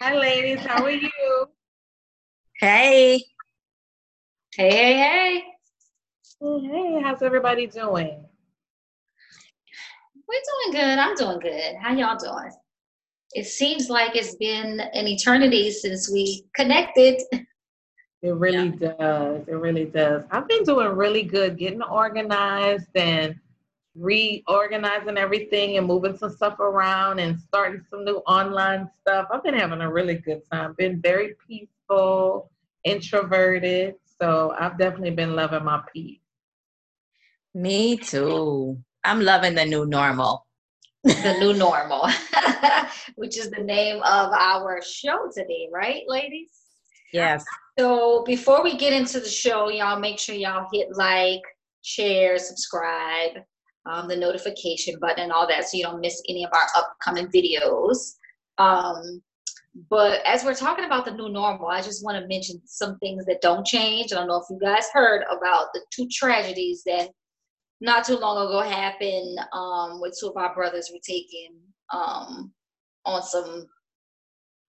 Hi, 0.00 0.14
ladies. 0.14 0.60
How 0.60 0.84
are 0.84 0.92
you? 0.92 1.48
Hey. 2.60 3.20
Hey, 4.54 4.70
hey, 4.70 4.96
hey. 4.96 5.44
Hey, 6.40 7.00
how's 7.02 7.20
everybody 7.20 7.66
doing? 7.66 8.24
We're 10.28 10.70
doing 10.70 10.80
good. 10.80 10.98
I'm 11.00 11.16
doing 11.16 11.40
good. 11.40 11.74
How 11.80 11.92
y'all 11.96 12.16
doing? 12.16 12.52
It 13.32 13.46
seems 13.46 13.90
like 13.90 14.14
it's 14.14 14.36
been 14.36 14.78
an 14.78 15.08
eternity 15.08 15.72
since 15.72 16.08
we 16.08 16.44
connected. 16.54 17.20
It 18.22 18.34
really 18.34 18.76
yeah. 18.80 18.92
does. 18.98 19.48
It 19.48 19.54
really 19.54 19.86
does. 19.86 20.22
I've 20.30 20.46
been 20.46 20.62
doing 20.62 20.90
really 20.90 21.24
good 21.24 21.58
getting 21.58 21.82
organized 21.82 22.86
and 22.94 23.34
reorganizing 23.98 25.18
everything 25.18 25.76
and 25.76 25.86
moving 25.86 26.16
some 26.16 26.30
stuff 26.30 26.58
around 26.60 27.18
and 27.18 27.40
starting 27.40 27.84
some 27.90 28.04
new 28.04 28.18
online 28.26 28.88
stuff. 29.00 29.26
I've 29.32 29.42
been 29.42 29.54
having 29.58 29.80
a 29.80 29.90
really 29.90 30.14
good 30.14 30.42
time. 30.50 30.74
Been 30.78 31.00
very 31.00 31.34
peaceful, 31.46 32.50
introverted. 32.84 33.96
So 34.20 34.54
I've 34.58 34.78
definitely 34.78 35.10
been 35.10 35.34
loving 35.34 35.64
my 35.64 35.82
peace. 35.92 36.20
Me 37.54 37.96
too. 37.96 38.78
I'm 39.04 39.20
loving 39.20 39.54
the 39.54 39.64
new 39.64 39.86
normal. 39.86 40.46
the 41.04 41.36
new 41.38 41.54
normal, 41.54 42.08
which 43.14 43.38
is 43.38 43.50
the 43.50 43.62
name 43.62 43.96
of 44.02 44.32
our 44.32 44.82
show 44.82 45.30
today, 45.32 45.68
right, 45.72 46.02
ladies? 46.06 46.50
Yes. 47.12 47.44
So 47.78 48.24
before 48.24 48.62
we 48.62 48.76
get 48.76 48.92
into 48.92 49.20
the 49.20 49.28
show, 49.28 49.70
y'all 49.70 49.98
make 49.98 50.18
sure 50.18 50.34
y'all 50.34 50.68
hit 50.72 50.88
like, 50.92 51.40
share, 51.82 52.38
subscribe, 52.38 53.38
um, 53.88 54.08
the 54.08 54.16
notification 54.16 54.98
button, 55.00 55.24
and 55.24 55.32
all 55.32 55.46
that, 55.48 55.68
so 55.68 55.76
you 55.76 55.84
don't 55.84 56.00
miss 56.00 56.22
any 56.28 56.44
of 56.44 56.50
our 56.52 56.66
upcoming 56.76 57.28
videos. 57.28 58.16
Um, 58.58 59.22
but 59.90 60.20
as 60.26 60.44
we're 60.44 60.54
talking 60.54 60.84
about 60.84 61.04
the 61.04 61.12
new 61.12 61.28
normal, 61.28 61.68
I 61.68 61.80
just 61.82 62.04
want 62.04 62.20
to 62.20 62.26
mention 62.26 62.60
some 62.64 62.98
things 62.98 63.24
that 63.26 63.40
don't 63.40 63.66
change. 63.66 64.12
I 64.12 64.16
don't 64.16 64.28
know 64.28 64.40
if 64.40 64.50
you 64.50 64.58
guys 64.60 64.88
heard 64.92 65.22
about 65.30 65.68
the 65.72 65.80
two 65.90 66.08
tragedies 66.10 66.82
that 66.84 67.10
not 67.80 68.04
too 68.04 68.16
long 68.16 68.44
ago 68.44 68.60
happened 68.60 69.38
um, 69.52 70.00
with 70.00 70.16
two 70.18 70.28
of 70.28 70.36
our 70.36 70.54
brothers 70.54 70.90
were 70.92 71.00
taken 71.06 71.56
um, 71.92 72.52
on 73.04 73.22
some 73.22 73.66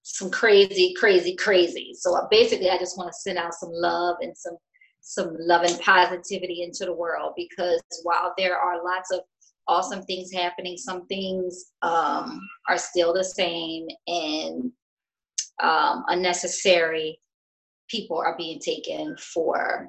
some 0.03 0.31
crazy, 0.31 0.93
crazy, 0.97 1.35
crazy. 1.35 1.93
So 1.93 2.15
uh, 2.15 2.27
basically, 2.31 2.69
I 2.69 2.77
just 2.77 2.97
want 2.97 3.09
to 3.09 3.19
send 3.19 3.37
out 3.37 3.53
some 3.53 3.69
love 3.71 4.17
and 4.21 4.35
some 4.35 4.57
some 5.01 5.35
love 5.39 5.63
and 5.63 5.79
positivity 5.81 6.63
into 6.63 6.85
the 6.85 6.93
world 6.93 7.33
because 7.35 7.81
while 8.03 8.33
there 8.37 8.57
are 8.57 8.83
lots 8.83 9.11
of 9.11 9.21
awesome 9.67 10.03
things 10.03 10.31
happening, 10.31 10.77
some 10.77 11.05
things 11.07 11.71
um, 11.81 12.41
are 12.67 12.77
still 12.77 13.13
the 13.13 13.23
same 13.23 13.87
and 14.07 14.71
um, 15.61 16.03
unnecessary. 16.07 17.19
People 17.89 18.17
are 18.17 18.35
being 18.37 18.59
taken 18.59 19.15
for 19.17 19.87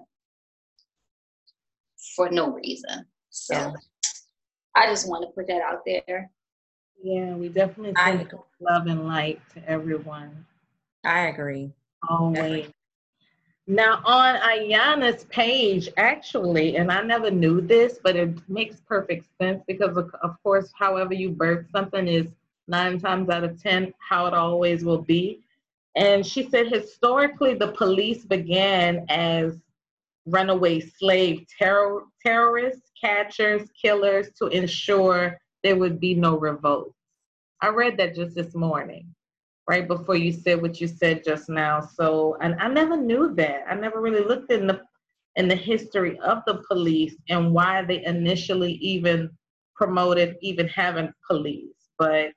for 2.16 2.30
no 2.30 2.52
reason. 2.52 3.04
So 3.30 3.54
yeah. 3.54 3.72
I 4.74 4.86
just 4.86 5.08
want 5.08 5.22
to 5.22 5.34
put 5.34 5.46
that 5.48 5.62
out 5.62 5.80
there. 5.84 6.30
Yeah, 7.02 7.34
we 7.34 7.48
definitely 7.48 7.94
send 7.96 8.32
love 8.60 8.86
and 8.86 9.06
light 9.06 9.40
to 9.54 9.68
everyone. 9.68 10.44
I 11.04 11.28
agree. 11.28 11.72
Always. 12.08 12.70
Now 13.70 14.02
on 14.04 14.34
Ayana's 14.34 15.26
page, 15.26 15.88
actually, 15.96 16.76
and 16.76 16.90
I 16.90 17.02
never 17.02 17.30
knew 17.30 17.60
this, 17.60 18.00
but 18.02 18.16
it 18.16 18.36
makes 18.48 18.80
perfect 18.80 19.28
sense 19.40 19.62
because 19.64 19.96
of, 19.96 20.12
of 20.24 20.42
course, 20.42 20.72
however 20.76 21.14
you 21.14 21.30
birth 21.30 21.66
something 21.70 22.08
is 22.08 22.26
nine 22.66 22.98
times 22.98 23.30
out 23.30 23.44
of 23.44 23.62
ten 23.62 23.94
how 24.00 24.26
it 24.26 24.34
always 24.34 24.84
will 24.84 25.00
be. 25.00 25.44
And 25.94 26.26
she 26.26 26.50
said 26.50 26.66
historically 26.66 27.54
the 27.54 27.70
police 27.70 28.24
began 28.24 29.06
as 29.08 29.56
runaway 30.26 30.80
slave 30.80 31.46
terror, 31.56 32.06
terrorists, 32.26 32.90
catchers, 33.00 33.70
killers 33.80 34.30
to 34.38 34.48
ensure 34.48 35.38
there 35.62 35.76
would 35.76 36.00
be 36.00 36.14
no 36.14 36.36
revolt. 36.36 36.92
I 37.60 37.68
read 37.68 37.98
that 37.98 38.16
just 38.16 38.34
this 38.34 38.52
morning, 38.52 39.14
right 39.68 39.86
before 39.86 40.16
you 40.16 40.32
said 40.32 40.60
what 40.60 40.80
you 40.80 40.88
said 40.88 41.24
just 41.24 41.48
now. 41.48 41.80
So, 41.80 42.36
and 42.40 42.54
I 42.60 42.68
never 42.68 42.96
knew 42.96 43.34
that. 43.34 43.64
I 43.68 43.74
never 43.74 44.00
really 44.00 44.24
looked 44.24 44.50
in 44.52 44.66
the 44.66 44.82
in 45.36 45.48
the 45.48 45.54
history 45.54 46.18
of 46.20 46.42
the 46.46 46.62
police 46.68 47.14
and 47.28 47.52
why 47.52 47.82
they 47.84 48.04
initially 48.04 48.72
even 48.74 49.30
promoted 49.76 50.36
even 50.40 50.68
having 50.68 51.12
police. 51.26 51.74
But 51.98 52.32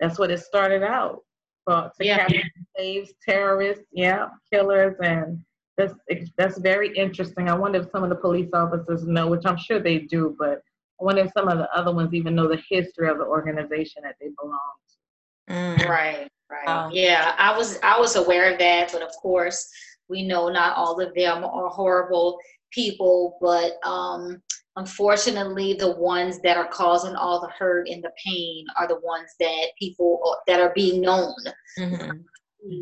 that's 0.00 0.18
what 0.18 0.30
it 0.30 0.40
started 0.40 0.82
out. 0.82 1.22
For, 1.64 1.90
to 1.98 2.06
yeah. 2.06 2.18
capture 2.18 2.42
slaves, 2.76 3.12
terrorists, 3.26 3.84
yeah, 3.92 4.28
killers, 4.50 4.96
and 5.02 5.44
that's 5.76 5.94
that's 6.36 6.58
very 6.58 6.96
interesting. 6.96 7.48
I 7.48 7.54
wonder 7.54 7.80
if 7.80 7.90
some 7.92 8.02
of 8.02 8.08
the 8.10 8.16
police 8.16 8.50
officers 8.52 9.06
know, 9.06 9.28
which 9.28 9.44
I'm 9.44 9.58
sure 9.58 9.78
they 9.78 9.98
do, 9.98 10.34
but 10.38 10.62
I 11.00 11.04
wonder 11.04 11.22
if 11.22 11.32
some 11.32 11.48
of 11.48 11.58
the 11.58 11.70
other 11.72 11.92
ones 11.92 12.14
even 12.14 12.34
know 12.34 12.48
the 12.48 12.62
history 12.68 13.08
of 13.08 13.18
the 13.18 13.24
organization 13.24 14.02
that 14.02 14.16
they 14.20 14.28
belong 14.40 14.58
to. 14.88 15.54
Mm. 15.54 15.88
Right, 15.88 16.28
right. 16.50 16.68
Um, 16.68 16.90
yeah, 16.92 17.34
I 17.38 17.56
was 17.56 17.78
I 17.82 17.98
was 17.98 18.16
aware 18.16 18.52
of 18.52 18.58
that, 18.58 18.90
but 18.92 19.02
of 19.02 19.10
course 19.20 19.68
we 20.08 20.26
know 20.26 20.48
not 20.48 20.76
all 20.76 21.00
of 21.00 21.14
them 21.14 21.44
are 21.44 21.68
horrible 21.68 22.38
people, 22.72 23.38
but 23.40 23.72
um, 23.86 24.42
unfortunately 24.76 25.74
the 25.74 25.92
ones 25.96 26.40
that 26.42 26.56
are 26.56 26.68
causing 26.68 27.14
all 27.14 27.40
the 27.40 27.52
hurt 27.58 27.88
and 27.88 28.02
the 28.02 28.12
pain 28.24 28.64
are 28.78 28.88
the 28.88 29.00
ones 29.00 29.30
that 29.40 29.66
people 29.78 30.36
that 30.46 30.60
are 30.60 30.72
being 30.74 31.00
known. 31.00 31.34
Mm-hmm. 31.78 32.18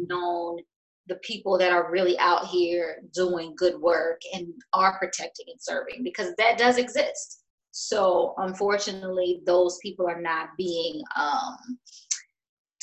Known 0.09 0.59
the 1.09 1.17
people 1.17 1.57
that 1.59 1.73
are 1.73 1.91
really 1.91 2.19
out 2.19 2.47
here 2.47 3.03
doing 3.15 3.55
good 3.57 3.81
work 3.81 4.21
and 4.35 4.49
are 4.73 4.99
protecting 4.99 5.47
and 5.49 5.61
serving 5.61 6.03
because 6.03 6.33
that 6.39 6.59
does 6.59 6.79
exist. 6.79 7.43
So 7.71 8.35
unfortunately, 8.39 9.43
those 9.45 9.79
people 9.83 10.09
are 10.09 10.21
not 10.21 10.49
being 10.57 11.03
um, 11.17 11.79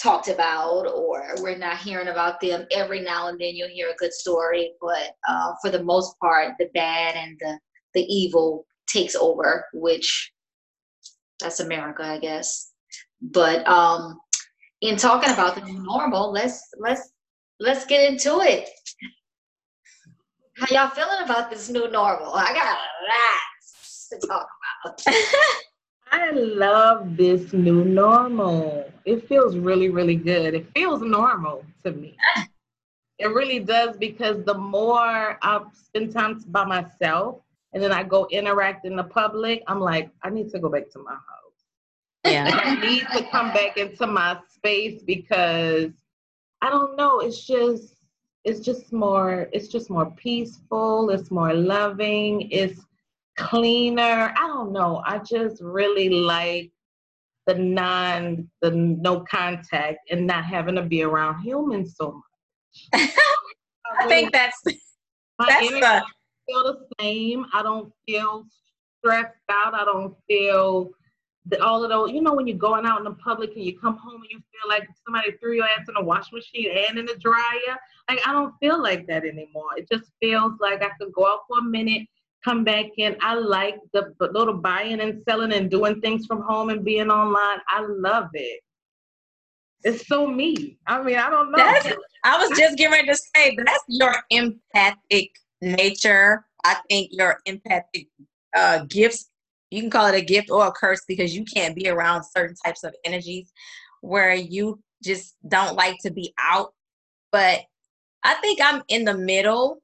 talked 0.03 0.27
about, 0.27 0.85
or 0.85 1.23
we're 1.39 1.57
not 1.57 1.77
hearing 1.77 2.09
about 2.09 2.41
them. 2.41 2.67
Every 2.71 3.01
now 3.01 3.29
and 3.29 3.39
then, 3.39 3.55
you'll 3.55 3.69
hear 3.69 3.89
a 3.89 3.95
good 3.95 4.13
story, 4.13 4.73
but 4.81 5.15
uh, 5.27 5.53
for 5.61 5.71
the 5.71 5.83
most 5.83 6.19
part, 6.19 6.53
the 6.59 6.69
bad 6.73 7.15
and 7.15 7.37
the 7.39 7.57
the 7.93 8.01
evil 8.01 8.65
takes 8.87 9.15
over, 9.15 9.65
which 9.73 10.31
that's 11.39 11.59
America, 11.59 12.03
I 12.03 12.19
guess. 12.19 12.71
But 13.21 13.67
um, 13.67 14.19
in 14.81 14.97
talking 14.97 15.31
about 15.31 15.55
the 15.55 15.61
new 15.61 15.81
normal, 15.81 16.31
let's 16.31 16.61
let's 16.79 17.11
let's 17.59 17.85
get 17.85 18.11
into 18.11 18.41
it. 18.41 18.69
How 20.57 20.67
y'all 20.69 20.89
feeling 20.89 21.23
about 21.23 21.49
this 21.49 21.69
new 21.69 21.89
normal? 21.89 22.33
I 22.33 22.53
got 22.53 22.77
a 22.77 22.81
lot 23.09 24.21
to 24.21 24.27
talk 24.27 24.47
about. 24.83 25.01
I 26.13 26.29
love 26.29 27.17
this 27.17 27.53
new 27.53 27.83
normal. 27.83 28.85
It 29.03 29.27
feels 29.27 29.57
really, 29.57 29.89
really 29.89 30.15
good. 30.15 30.53
It 30.53 30.67
feels 30.75 31.01
normal 31.01 31.65
to 31.83 31.91
me. 31.91 32.15
it 33.17 33.25
really 33.25 33.59
does 33.59 33.97
because 33.97 34.43
the 34.45 34.53
more 34.53 35.39
I 35.41 35.61
spend 35.73 36.13
time 36.13 36.43
by 36.49 36.65
myself 36.65 37.41
and 37.73 37.81
then 37.81 37.91
I 37.91 38.03
go 38.03 38.27
interact 38.29 38.85
in 38.85 38.95
the 38.95 39.05
public, 39.05 39.63
I'm 39.65 39.79
like, 39.79 40.11
I 40.21 40.29
need 40.29 40.51
to 40.51 40.59
go 40.59 40.69
back 40.69 40.91
to 40.91 40.99
my 40.99 41.13
house. 41.13 41.57
Yeah. 42.25 42.47
I 42.63 42.75
need 42.75 43.07
to 43.15 43.27
come 43.31 43.51
back 43.51 43.77
into 43.77 44.05
my 44.05 44.37
space 44.53 45.01
because 45.01 45.89
I 46.61 46.69
don't 46.69 46.95
know. 46.95 47.21
It's 47.21 47.47
just 47.47 47.95
it's 48.43 48.59
just 48.59 48.93
more 48.93 49.49
it's 49.51 49.67
just 49.67 49.89
more 49.89 50.11
peaceful. 50.11 51.09
It's 51.09 51.31
more 51.31 51.55
loving. 51.55 52.51
It's 52.51 52.81
cleaner. 53.37 54.33
I 54.37 54.47
don't 54.47 54.71
know. 54.71 55.01
I 55.05 55.19
just 55.19 55.61
really 55.61 56.09
like 56.09 56.71
the 57.45 57.55
non 57.55 58.49
the 58.61 58.71
no 58.71 59.21
contact 59.21 59.99
and 60.09 60.25
not 60.25 60.45
having 60.45 60.75
to 60.75 60.81
be 60.81 61.03
around 61.03 61.41
humans 61.41 61.95
so 61.97 62.21
much. 62.93 63.09
I, 63.99 64.07
think 64.07 64.31
that's 64.31 64.59
that's 64.63 65.69
the 65.69 66.03
feel 66.47 66.63
the 66.63 66.87
same. 66.99 67.45
I 67.53 67.63
don't 67.63 67.91
feel 68.07 68.45
stressed 68.99 69.35
out. 69.49 69.73
I 69.73 69.85
don't 69.85 70.15
feel 70.27 70.91
the, 71.45 71.61
all 71.63 71.83
of 71.83 71.89
those, 71.89 72.11
you 72.11 72.21
know, 72.21 72.33
when 72.33 72.47
you're 72.47 72.57
going 72.57 72.85
out 72.85 72.99
in 72.99 73.03
the 73.03 73.11
public 73.11 73.51
and 73.55 73.63
you 73.63 73.77
come 73.77 73.97
home 73.97 74.21
and 74.21 74.29
you 74.29 74.37
feel 74.37 74.69
like 74.69 74.87
somebody 75.05 75.31
threw 75.33 75.53
your 75.53 75.65
ass 75.65 75.87
in 75.89 75.95
a 75.97 76.03
wash 76.03 76.31
machine 76.31 76.69
and 76.89 76.97
in 76.97 77.05
the 77.05 77.17
dryer. 77.17 77.77
Like 78.09 78.19
I 78.25 78.31
don't 78.31 78.53
feel 78.59 78.81
like 78.81 79.07
that 79.07 79.25
anymore. 79.25 79.69
It 79.77 79.89
just 79.91 80.11
feels 80.21 80.53
like 80.59 80.81
I 80.81 80.89
could 80.99 81.11
go 81.13 81.25
out 81.25 81.41
for 81.47 81.59
a 81.59 81.63
minute, 81.63 82.07
come 82.43 82.63
back 82.63 82.85
in. 82.97 83.15
I 83.21 83.35
like 83.35 83.75
the, 83.93 84.13
little 84.19 84.55
buying 84.55 84.99
and 85.01 85.21
selling 85.27 85.53
and 85.53 85.69
doing 85.69 86.01
things 86.01 86.25
from 86.25 86.41
home 86.41 86.69
and 86.69 86.83
being 86.83 87.09
online. 87.09 87.59
I 87.67 87.85
love 87.87 88.29
it. 88.33 88.61
It's 89.83 90.07
so 90.07 90.27
me. 90.27 90.77
I 90.87 91.01
mean, 91.01 91.17
I 91.17 91.29
don't 91.29 91.51
know. 91.51 91.57
That's, 91.57 91.93
I 92.23 92.37
was 92.37 92.57
just 92.57 92.77
getting 92.77 92.93
ready 92.93 93.07
to 93.07 93.15
say 93.15 93.55
but 93.55 93.65
that's 93.65 93.83
your 93.87 94.15
empathic 94.29 95.31
nature. 95.61 96.45
I 96.63 96.77
think 96.89 97.09
your 97.11 97.39
empathic 97.45 98.07
uh, 98.55 98.85
gifts 98.87 99.29
you 99.73 99.81
can 99.81 99.89
call 99.89 100.05
it 100.05 100.15
a 100.15 100.21
gift 100.21 100.51
or 100.51 100.67
a 100.67 100.71
curse 100.71 101.01
because 101.07 101.35
you 101.35 101.43
can't 101.43 101.75
be 101.75 101.89
around 101.89 102.23
certain 102.23 102.55
types 102.63 102.83
of 102.83 102.93
energies 103.03 103.51
where 104.01 104.35
you 104.35 104.79
just 105.03 105.35
don't 105.47 105.75
like 105.75 105.97
to 106.03 106.11
be 106.11 106.31
out 106.39 106.73
but 107.31 107.61
I 108.23 108.35
think 108.35 108.59
I'm 108.61 108.83
in 108.87 109.03
the 109.03 109.17
middle 109.17 109.81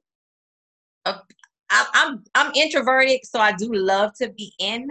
of 1.04 1.16
I, 1.70 1.86
I'm 1.94 2.24
I'm 2.34 2.52
introverted, 2.54 3.20
so 3.24 3.38
I 3.38 3.52
do 3.52 3.72
love 3.72 4.12
to 4.14 4.28
be 4.30 4.52
in, 4.58 4.88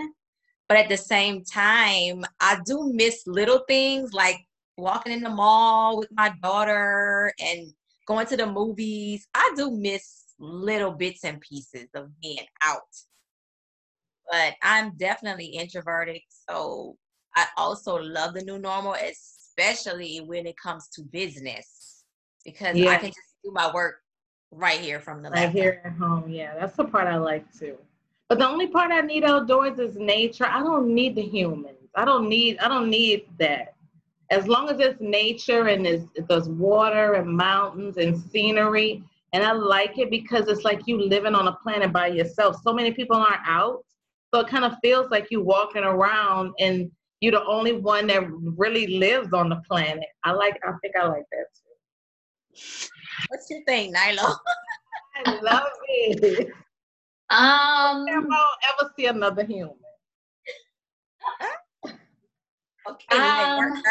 but 0.68 0.78
at 0.78 0.90
the 0.90 0.98
same 0.98 1.44
time, 1.44 2.24
I 2.40 2.60
do 2.66 2.92
miss 2.94 3.24
little 3.28 3.64
things 3.68 4.14
like 4.14 4.38
walking 4.78 5.12
in 5.12 5.22
the 5.22 5.30
mall 5.30 6.00
with 6.00 6.10
my 6.12 6.34
daughter 6.42 7.34
and 7.40 7.74
going 8.08 8.28
to 8.28 8.38
the 8.38 8.48
movies. 8.48 9.28
I 9.34 9.54
do 9.58 9.72
miss 9.72 10.24
little 10.40 10.92
bits 10.92 11.26
and 11.26 11.42
pieces 11.42 11.90
of 11.94 12.10
being 12.22 12.46
out. 12.64 12.82
But 14.32 14.56
I'm 14.62 14.96
definitely 14.96 15.48
introverted, 15.48 16.22
so 16.30 16.98
I 17.36 17.48
also 17.58 17.98
love 17.98 18.36
the 18.36 18.44
new 18.44 18.60
normal, 18.60 18.94
especially 18.94 20.20
when 20.20 20.46
it 20.46 20.56
comes 20.56 20.88
to 20.90 21.02
business, 21.02 22.04
because 22.46 22.78
yeah. 22.78 22.92
I 22.92 22.98
can 22.98 23.10
just 23.10 23.36
do 23.44 23.52
my 23.52 23.74
work 23.74 24.02
right 24.52 24.80
here 24.80 25.00
from 25.00 25.22
the 25.22 25.30
right 25.30 25.50
here 25.50 25.82
at 25.84 25.94
home. 25.94 26.30
Yeah, 26.30 26.56
that's 26.60 26.76
the 26.76 26.86
part 26.86 27.08
I 27.08 27.18
like 27.18 27.46
too. 27.58 27.78
But 28.28 28.40
the 28.40 28.48
only 28.48 28.68
part 28.68 28.92
I 28.92 29.02
need 29.02 29.24
outdoors 29.24 29.80
is 29.80 29.96
nature. 29.98 30.46
I 30.46 30.62
don't 30.62 30.94
need 30.94 31.16
the 31.16 31.24
humans. 31.24 31.90
I 31.96 32.06
don't 32.06 32.30
need. 32.30 32.60
I 32.60 32.68
don't 32.68 32.90
need 32.90 33.26
that. 33.40 33.74
As 34.32 34.48
long 34.48 34.70
as 34.70 34.80
it's 34.80 35.02
nature 35.02 35.70
and 35.70 35.84
there's, 35.84 36.04
there's 36.28 36.48
water 36.48 37.14
and 37.16 37.36
mountains 37.36 37.98
and 37.98 38.16
scenery, 38.16 39.04
and 39.34 39.44
I 39.44 39.54
like 39.54 39.98
it 39.98 40.12
because 40.12 40.48
it's 40.48 40.64
like 40.64 40.82
you 40.86 41.02
living 41.02 41.34
on 41.34 41.48
a 41.48 41.54
planet 41.54 41.92
by 41.92 42.08
yourself. 42.08 42.58
So 42.64 42.72
many 42.72 42.92
people 42.92 43.18
aren't 43.18 43.48
out, 43.48 43.84
so 44.32 44.42
it 44.42 44.48
kind 44.48 44.66
of 44.66 44.74
feels 44.84 45.10
like 45.10 45.28
you 45.32 45.42
walking 45.42 45.84
around 45.84 46.54
and 46.60 46.92
you're 47.22 47.32
the 47.32 47.46
only 47.46 47.74
one 47.74 48.06
that 48.08 48.24
really 48.30 48.86
lives 48.88 49.34
on 49.34 49.50
the 49.50 49.62
planet. 49.68 50.06
I 50.24 50.32
like. 50.32 50.60
I 50.64 50.74
think 50.82 50.96
I 50.96 51.08
like 51.08 51.26
that 51.32 51.46
too. 51.56 52.90
What's 53.28 53.50
your 53.50 53.64
thing, 53.64 53.94
Nyla? 53.94 54.38
I 55.26 55.40
love 55.42 55.64
it. 55.88 56.52
Um, 57.30 58.06
never 58.06 58.28
ever 58.28 58.92
see 58.98 59.06
another 59.06 59.44
human. 59.44 59.76
okay. 62.90 63.18
Um, 63.18 63.84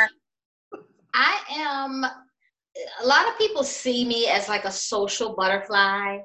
I 1.14 1.40
am. 1.50 2.04
A 3.02 3.06
lot 3.06 3.28
of 3.28 3.38
people 3.38 3.64
see 3.64 4.04
me 4.04 4.28
as 4.28 4.48
like 4.48 4.64
a 4.64 4.72
social 4.72 5.34
butterfly, 5.36 6.19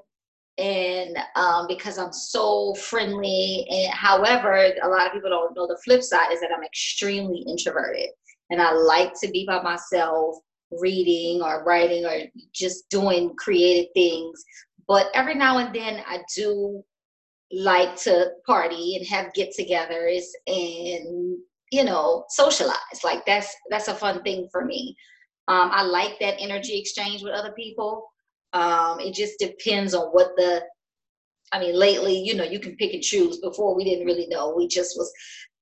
and 0.57 1.17
um, 1.35 1.67
because 1.67 1.97
I'm 1.99 2.13
so 2.13 2.73
friendly. 2.75 3.67
And 3.69 3.93
however, 3.93 4.71
a 4.81 4.87
lot 4.87 5.05
of 5.05 5.13
people 5.13 5.29
don't 5.29 5.55
know 5.55 5.67
the 5.67 5.79
flip 5.83 6.01
side 6.01 6.31
is 6.31 6.41
that 6.41 6.51
I'm 6.55 6.63
extremely 6.63 7.43
introverted, 7.47 8.09
and 8.49 8.61
I 8.61 8.71
like 8.71 9.13
to 9.21 9.29
be 9.29 9.45
by 9.45 9.61
myself 9.61 10.37
reading 10.79 11.41
or 11.41 11.63
writing 11.63 12.05
or 12.05 12.21
just 12.53 12.89
doing 12.89 13.33
creative 13.37 13.89
things. 13.93 14.43
But 14.87 15.07
every 15.13 15.35
now 15.35 15.59
and 15.59 15.73
then 15.73 16.03
I 16.07 16.19
do 16.35 16.83
like 17.51 17.95
to 17.95 18.31
party 18.45 18.95
and 18.95 19.07
have 19.07 19.33
get 19.33 19.53
togethers 19.57 20.23
and 20.47 21.37
you 21.71 21.83
know 21.83 22.25
socialize. 22.29 23.03
Like 23.03 23.25
that's 23.25 23.55
that's 23.69 23.87
a 23.87 23.95
fun 23.95 24.23
thing 24.23 24.47
for 24.51 24.65
me. 24.65 24.95
Um, 25.47 25.71
i 25.73 25.83
like 25.83 26.19
that 26.19 26.39
energy 26.39 26.79
exchange 26.79 27.21
with 27.21 27.33
other 27.33 27.51
people. 27.51 28.09
Um, 28.53 28.99
it 28.99 29.13
just 29.13 29.39
depends 29.39 29.93
on 29.93 30.07
what 30.07 30.31
the 30.37 30.63
i 31.51 31.59
mean 31.59 31.75
lately 31.75 32.17
you 32.17 32.33
know 32.35 32.43
you 32.43 32.59
can 32.59 32.75
pick 32.75 32.93
and 32.93 33.03
choose. 33.03 33.37
Before 33.37 33.75
we 33.75 33.83
didn't 33.83 34.05
really 34.05 34.27
know. 34.27 34.53
We 34.55 34.67
just 34.67 34.97
was 34.97 35.11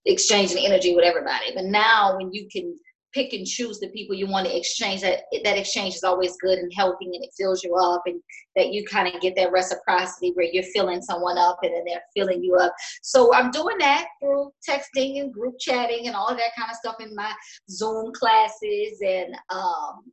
exchanging 0.06 0.66
energy 0.66 0.96
with 0.96 1.06
everybody. 1.06 1.54
But 1.54 1.66
now 1.66 2.18
when 2.18 2.34
you 2.34 2.48
can 2.52 2.76
pick 3.14 3.34
and 3.34 3.46
choose 3.46 3.80
the 3.80 3.90
people 3.90 4.16
you 4.16 4.28
want 4.28 4.46
to 4.48 4.56
exchange 4.56 5.02
that 5.02 5.22
that 5.44 5.58
exchange 5.58 5.96
is 5.96 6.04
always 6.04 6.36
good 6.38 6.60
and 6.60 6.72
healthy 6.74 7.06
and 7.06 7.24
it 7.24 7.30
fills 7.38 7.64
you 7.64 7.76
up 7.76 8.02
and 8.06 8.22
that 8.56 8.72
you 8.72 8.86
kind 8.86 9.14
of 9.14 9.22
get 9.22 9.36
that 9.36 9.52
reciprocity 9.52 10.32
where 10.34 10.48
you're 10.52 10.64
filling 10.64 11.02
someone 11.02 11.38
up 11.38 11.58
and 11.64 11.74
then 11.74 11.84
they're 11.86 12.04
filling 12.16 12.44
you 12.44 12.56
up. 12.56 12.74
So 13.02 13.34
i'm 13.34 13.52
doing 13.52 13.78
that 13.80 14.08
through 14.22 14.52
texting 14.68 15.22
and 15.22 15.34
group 15.34 15.56
chatting 15.60 16.08
and 16.08 16.16
all 16.16 16.28
of 16.28 16.38
that 16.38 16.56
kind 16.58 16.70
of 16.70 16.78
stuff 16.78 16.96
in 17.00 17.16
my 17.16 17.32
zoom 17.70 18.12
classes 18.14 19.00
and 19.06 19.36
um, 19.50 20.04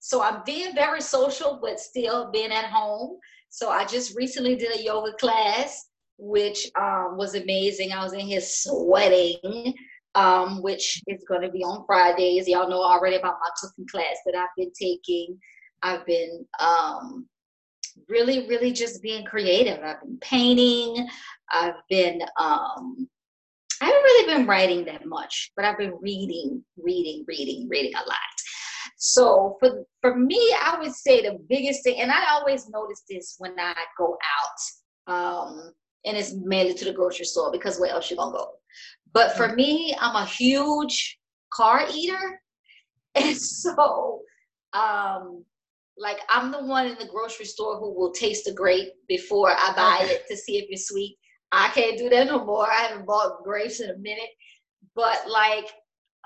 so 0.00 0.22
i'm 0.22 0.42
being 0.44 0.74
very 0.74 1.00
social 1.00 1.58
but 1.60 1.80
still 1.80 2.30
being 2.30 2.52
at 2.52 2.66
home. 2.66 3.18
So 3.50 3.70
i 3.70 3.84
just 3.84 4.16
recently 4.16 4.56
did 4.56 4.76
a 4.76 4.82
yoga 4.82 5.12
class 5.14 5.86
which 6.18 6.70
um, 6.76 7.16
was 7.16 7.34
amazing. 7.34 7.92
I 7.92 8.02
was 8.02 8.12
in 8.12 8.20
here 8.20 8.40
sweating 8.40 9.74
um, 10.16 10.62
which 10.62 11.02
is 11.06 11.22
going 11.28 11.42
to 11.42 11.50
be 11.50 11.62
on 11.62 11.84
Fridays. 11.86 12.48
Y'all 12.48 12.68
know 12.68 12.82
already 12.82 13.16
about 13.16 13.36
my 13.40 13.50
cooking 13.60 13.86
class 13.86 14.16
that 14.24 14.34
I've 14.34 14.48
been 14.56 14.72
taking. 14.72 15.38
I've 15.82 16.04
been 16.06 16.44
um, 16.58 17.28
really, 18.08 18.48
really 18.48 18.72
just 18.72 19.02
being 19.02 19.24
creative. 19.24 19.78
I've 19.84 20.00
been 20.00 20.18
painting. 20.20 21.06
I've 21.52 21.74
been, 21.90 22.22
um, 22.40 23.08
I 23.80 23.84
haven't 23.84 24.02
really 24.02 24.34
been 24.34 24.46
writing 24.46 24.86
that 24.86 25.04
much, 25.04 25.52
but 25.54 25.66
I've 25.66 25.78
been 25.78 25.98
reading, 26.00 26.64
reading, 26.82 27.24
reading, 27.28 27.68
reading 27.68 27.94
a 27.94 28.08
lot. 28.08 28.16
So 28.96 29.56
for 29.60 29.84
for 30.00 30.16
me, 30.16 30.40
I 30.62 30.78
would 30.80 30.94
say 30.94 31.20
the 31.20 31.38
biggest 31.50 31.84
thing, 31.84 32.00
and 32.00 32.10
I 32.10 32.30
always 32.30 32.68
notice 32.70 33.02
this 33.08 33.34
when 33.38 33.52
I 33.60 33.74
go 33.98 34.16
out, 35.06 35.14
um, 35.14 35.72
and 36.06 36.16
it's 36.16 36.32
mainly 36.32 36.72
to 36.72 36.86
the 36.86 36.92
grocery 36.92 37.26
store 37.26 37.52
because 37.52 37.78
where 37.78 37.90
else 37.90 38.10
you 38.10 38.16
gonna 38.16 38.32
go? 38.32 38.52
But 39.16 39.34
for 39.34 39.56
me, 39.56 39.96
I'm 39.98 40.14
a 40.14 40.26
huge 40.26 41.18
car 41.50 41.86
eater. 41.92 42.40
And 43.18 43.34
so, 43.34 44.20
um, 44.74 45.42
like 45.96 46.18
I'm 46.28 46.52
the 46.52 46.62
one 46.62 46.86
in 46.86 46.98
the 46.98 47.06
grocery 47.06 47.46
store 47.46 47.78
who 47.78 47.94
will 47.94 48.12
taste 48.12 48.44
the 48.44 48.52
grape 48.52 48.90
before 49.08 49.52
I 49.52 49.72
buy 49.74 50.00
okay. 50.04 50.16
it 50.16 50.28
to 50.28 50.36
see 50.36 50.58
if 50.58 50.66
it's 50.68 50.88
sweet. 50.88 51.16
I 51.50 51.68
can't 51.68 51.96
do 51.96 52.10
that 52.10 52.26
no 52.26 52.44
more. 52.44 52.70
I 52.70 52.82
haven't 52.82 53.06
bought 53.06 53.42
grapes 53.42 53.80
in 53.80 53.88
a 53.88 53.96
minute. 53.96 54.28
But 54.94 55.22
like 55.30 55.70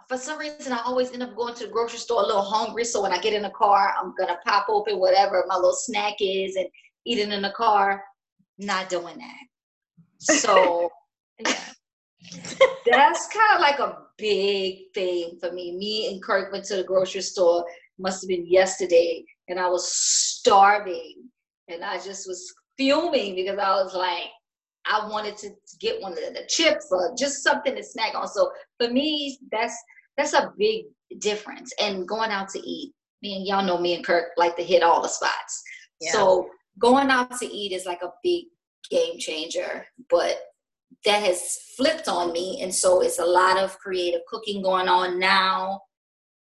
for 0.08 0.16
some 0.16 0.36
reason 0.36 0.72
I 0.72 0.80
always 0.84 1.12
end 1.12 1.22
up 1.22 1.36
going 1.36 1.54
to 1.54 1.66
the 1.66 1.72
grocery 1.72 2.00
store 2.00 2.24
a 2.24 2.26
little 2.26 2.42
hungry. 2.42 2.84
So 2.84 3.00
when 3.00 3.12
I 3.12 3.20
get 3.20 3.34
in 3.34 3.42
the 3.42 3.50
car, 3.50 3.94
I'm 3.96 4.12
gonna 4.18 4.38
pop 4.44 4.66
open 4.68 4.98
whatever 4.98 5.44
my 5.46 5.54
little 5.54 5.74
snack 5.74 6.14
is 6.18 6.56
and 6.56 6.66
eat 7.06 7.20
it 7.20 7.32
in 7.32 7.40
the 7.40 7.52
car. 7.52 8.02
Not 8.58 8.88
doing 8.88 9.16
that. 9.18 9.44
So 10.18 10.90
yeah 11.46 11.54
that's 12.86 13.28
kind 13.28 13.54
of 13.54 13.60
like 13.60 13.78
a 13.78 13.98
big 14.18 14.92
thing 14.94 15.38
for 15.40 15.52
me. 15.52 15.76
Me 15.76 16.12
and 16.12 16.22
Kirk 16.22 16.52
went 16.52 16.64
to 16.66 16.76
the 16.76 16.84
grocery 16.84 17.22
store, 17.22 17.64
must 17.98 18.22
have 18.22 18.28
been 18.28 18.46
yesterday, 18.46 19.24
and 19.48 19.58
I 19.58 19.68
was 19.68 19.92
starving. 19.92 21.24
And 21.68 21.84
I 21.84 21.96
just 21.96 22.26
was 22.26 22.52
fuming 22.76 23.36
because 23.36 23.58
I 23.58 23.70
was 23.82 23.94
like, 23.94 24.28
I 24.86 25.08
wanted 25.08 25.36
to, 25.38 25.50
get 25.78 26.00
one 26.00 26.12
of 26.12 26.18
the, 26.18 26.32
the 26.32 26.46
chips 26.46 26.88
or 26.90 27.14
just 27.16 27.42
something 27.42 27.74
to 27.74 27.82
snack 27.82 28.14
on. 28.14 28.26
So 28.28 28.50
for 28.78 28.90
me, 28.90 29.38
that's 29.50 29.74
that's 30.16 30.34
a 30.34 30.52
big 30.58 30.86
difference. 31.18 31.72
And 31.80 32.06
going 32.06 32.30
out 32.30 32.48
to 32.50 32.58
eat, 32.58 32.92
me 33.22 33.36
and 33.36 33.46
y'all 33.46 33.64
know 33.64 33.78
me 33.78 33.94
and 33.94 34.04
Kirk 34.04 34.32
like 34.36 34.56
to 34.56 34.64
hit 34.64 34.82
all 34.82 35.00
the 35.00 35.08
spots. 35.08 35.62
Yeah. 36.00 36.12
So 36.12 36.50
going 36.78 37.08
out 37.10 37.38
to 37.38 37.46
eat 37.46 37.72
is 37.72 37.86
like 37.86 38.02
a 38.02 38.12
big 38.22 38.46
game 38.90 39.18
changer. 39.18 39.86
But 40.10 40.40
that 41.04 41.22
has 41.22 41.58
flipped 41.76 42.08
on 42.08 42.32
me. 42.32 42.60
And 42.62 42.74
so 42.74 43.00
it's 43.00 43.18
a 43.18 43.24
lot 43.24 43.58
of 43.58 43.78
creative 43.78 44.20
cooking 44.28 44.62
going 44.62 44.88
on 44.88 45.18
now. 45.18 45.80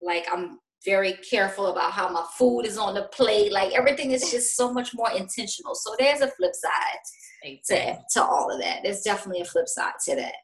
Like 0.01 0.27
i'm 0.31 0.59
very 0.85 1.13
careful 1.29 1.67
about 1.67 1.91
how 1.91 2.07
my 2.07 2.23
food 2.37 2.61
is 2.61 2.77
on 2.77 2.93
the 2.93 3.03
plate. 3.03 3.51
Like 3.51 3.73
everything 3.73 4.11
is 4.11 4.31
just 4.31 4.55
so 4.55 4.71
much 4.71 4.93
more 4.93 5.11
intentional. 5.11 5.75
So 5.75 5.95
there's 5.99 6.21
a 6.21 6.27
flip 6.27 6.53
side 6.53 7.59
to, 7.67 7.97
to 8.13 8.23
all 8.23 8.51
of 8.53 8.61
that. 8.61 8.81
There's 8.83 9.01
definitely 9.01 9.41
a 9.41 9.45
flip 9.45 9.67
side 9.67 9.93
to 10.05 10.15
that. 10.15 10.35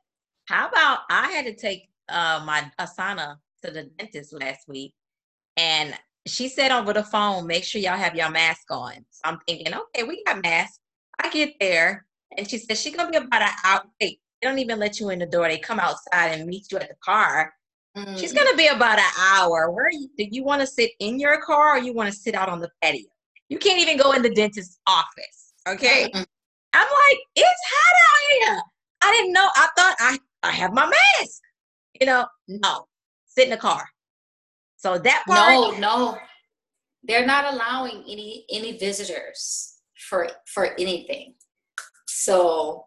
How 0.49 0.67
about 0.67 0.99
i 1.09 1.31
had 1.31 1.45
to 1.45 1.55
take 1.55 1.87
uh, 2.09 2.43
my 2.45 2.69
asana 2.79 3.37
to 3.63 3.71
the 3.71 3.83
dentist 3.97 4.33
last 4.33 4.67
week 4.67 4.93
and 5.55 5.93
she 6.27 6.49
said 6.49 6.71
over 6.71 6.91
the 6.91 7.03
phone 7.03 7.47
make 7.47 7.63
sure 7.63 7.79
y'all 7.79 7.97
have 7.97 8.15
your 8.15 8.29
mask 8.29 8.69
on. 8.69 8.93
So 9.09 9.21
i'm 9.23 9.39
thinking 9.47 9.73
okay 9.73 10.03
we 10.03 10.23
got 10.25 10.43
masks. 10.43 10.79
I 11.19 11.29
get 11.29 11.53
there 11.61 12.05
and 12.37 12.49
she 12.49 12.57
said 12.57 12.77
she's 12.77 12.95
gonna 12.95 13.11
be 13.11 13.17
about 13.17 13.41
an 13.41 13.49
hour. 13.63 13.83
They 13.99 14.19
don't 14.41 14.59
even 14.59 14.79
let 14.79 14.99
you 14.99 15.09
in 15.09 15.19
the 15.19 15.25
door. 15.25 15.47
They 15.47 15.57
come 15.57 15.79
outside 15.79 16.27
and 16.29 16.47
meet 16.47 16.71
you 16.71 16.77
at 16.77 16.89
the 16.89 16.95
car. 17.03 17.53
Mm-hmm. 17.97 18.15
She's 18.15 18.33
gonna 18.33 18.55
be 18.55 18.67
about 18.67 18.99
an 18.99 19.11
hour. 19.19 19.71
Where 19.71 19.89
you, 19.91 20.09
do 20.17 20.25
you 20.29 20.43
want 20.43 20.61
to 20.61 20.67
sit 20.67 20.91
in 20.99 21.19
your 21.19 21.41
car 21.41 21.75
or 21.75 21.79
you 21.79 21.93
want 21.93 22.11
to 22.11 22.15
sit 22.17 22.35
out 22.35 22.49
on 22.49 22.59
the 22.59 22.69
patio? 22.81 23.05
You 23.49 23.57
can't 23.57 23.79
even 23.79 23.97
go 23.97 24.13
in 24.13 24.21
the 24.21 24.33
dentist's 24.33 24.79
office. 24.87 25.53
Okay. 25.67 26.09
Mm-hmm. 26.09 26.23
I'm 26.73 26.87
like, 26.87 27.19
it's 27.35 27.61
hot 27.71 27.95
out 28.09 28.53
here. 28.55 28.61
I 29.03 29.11
didn't 29.11 29.33
know. 29.33 29.47
I 29.55 29.67
thought 29.77 29.95
I 29.99 30.17
I 30.43 30.51
have 30.51 30.73
my 30.73 30.85
mask. 30.85 31.41
You 31.99 32.07
know, 32.07 32.25
no, 32.47 32.87
sit 33.27 33.45
in 33.45 33.51
the 33.51 33.57
car. 33.57 33.87
So 34.77 34.97
that 34.97 35.23
part, 35.27 35.79
no, 35.79 35.79
no, 35.79 36.17
they're 37.03 37.25
not 37.25 37.53
allowing 37.53 38.03
any 38.07 38.45
any 38.51 38.77
visitors 38.77 39.75
for 40.09 40.29
for 40.47 40.73
anything. 40.79 41.35
So 42.23 42.85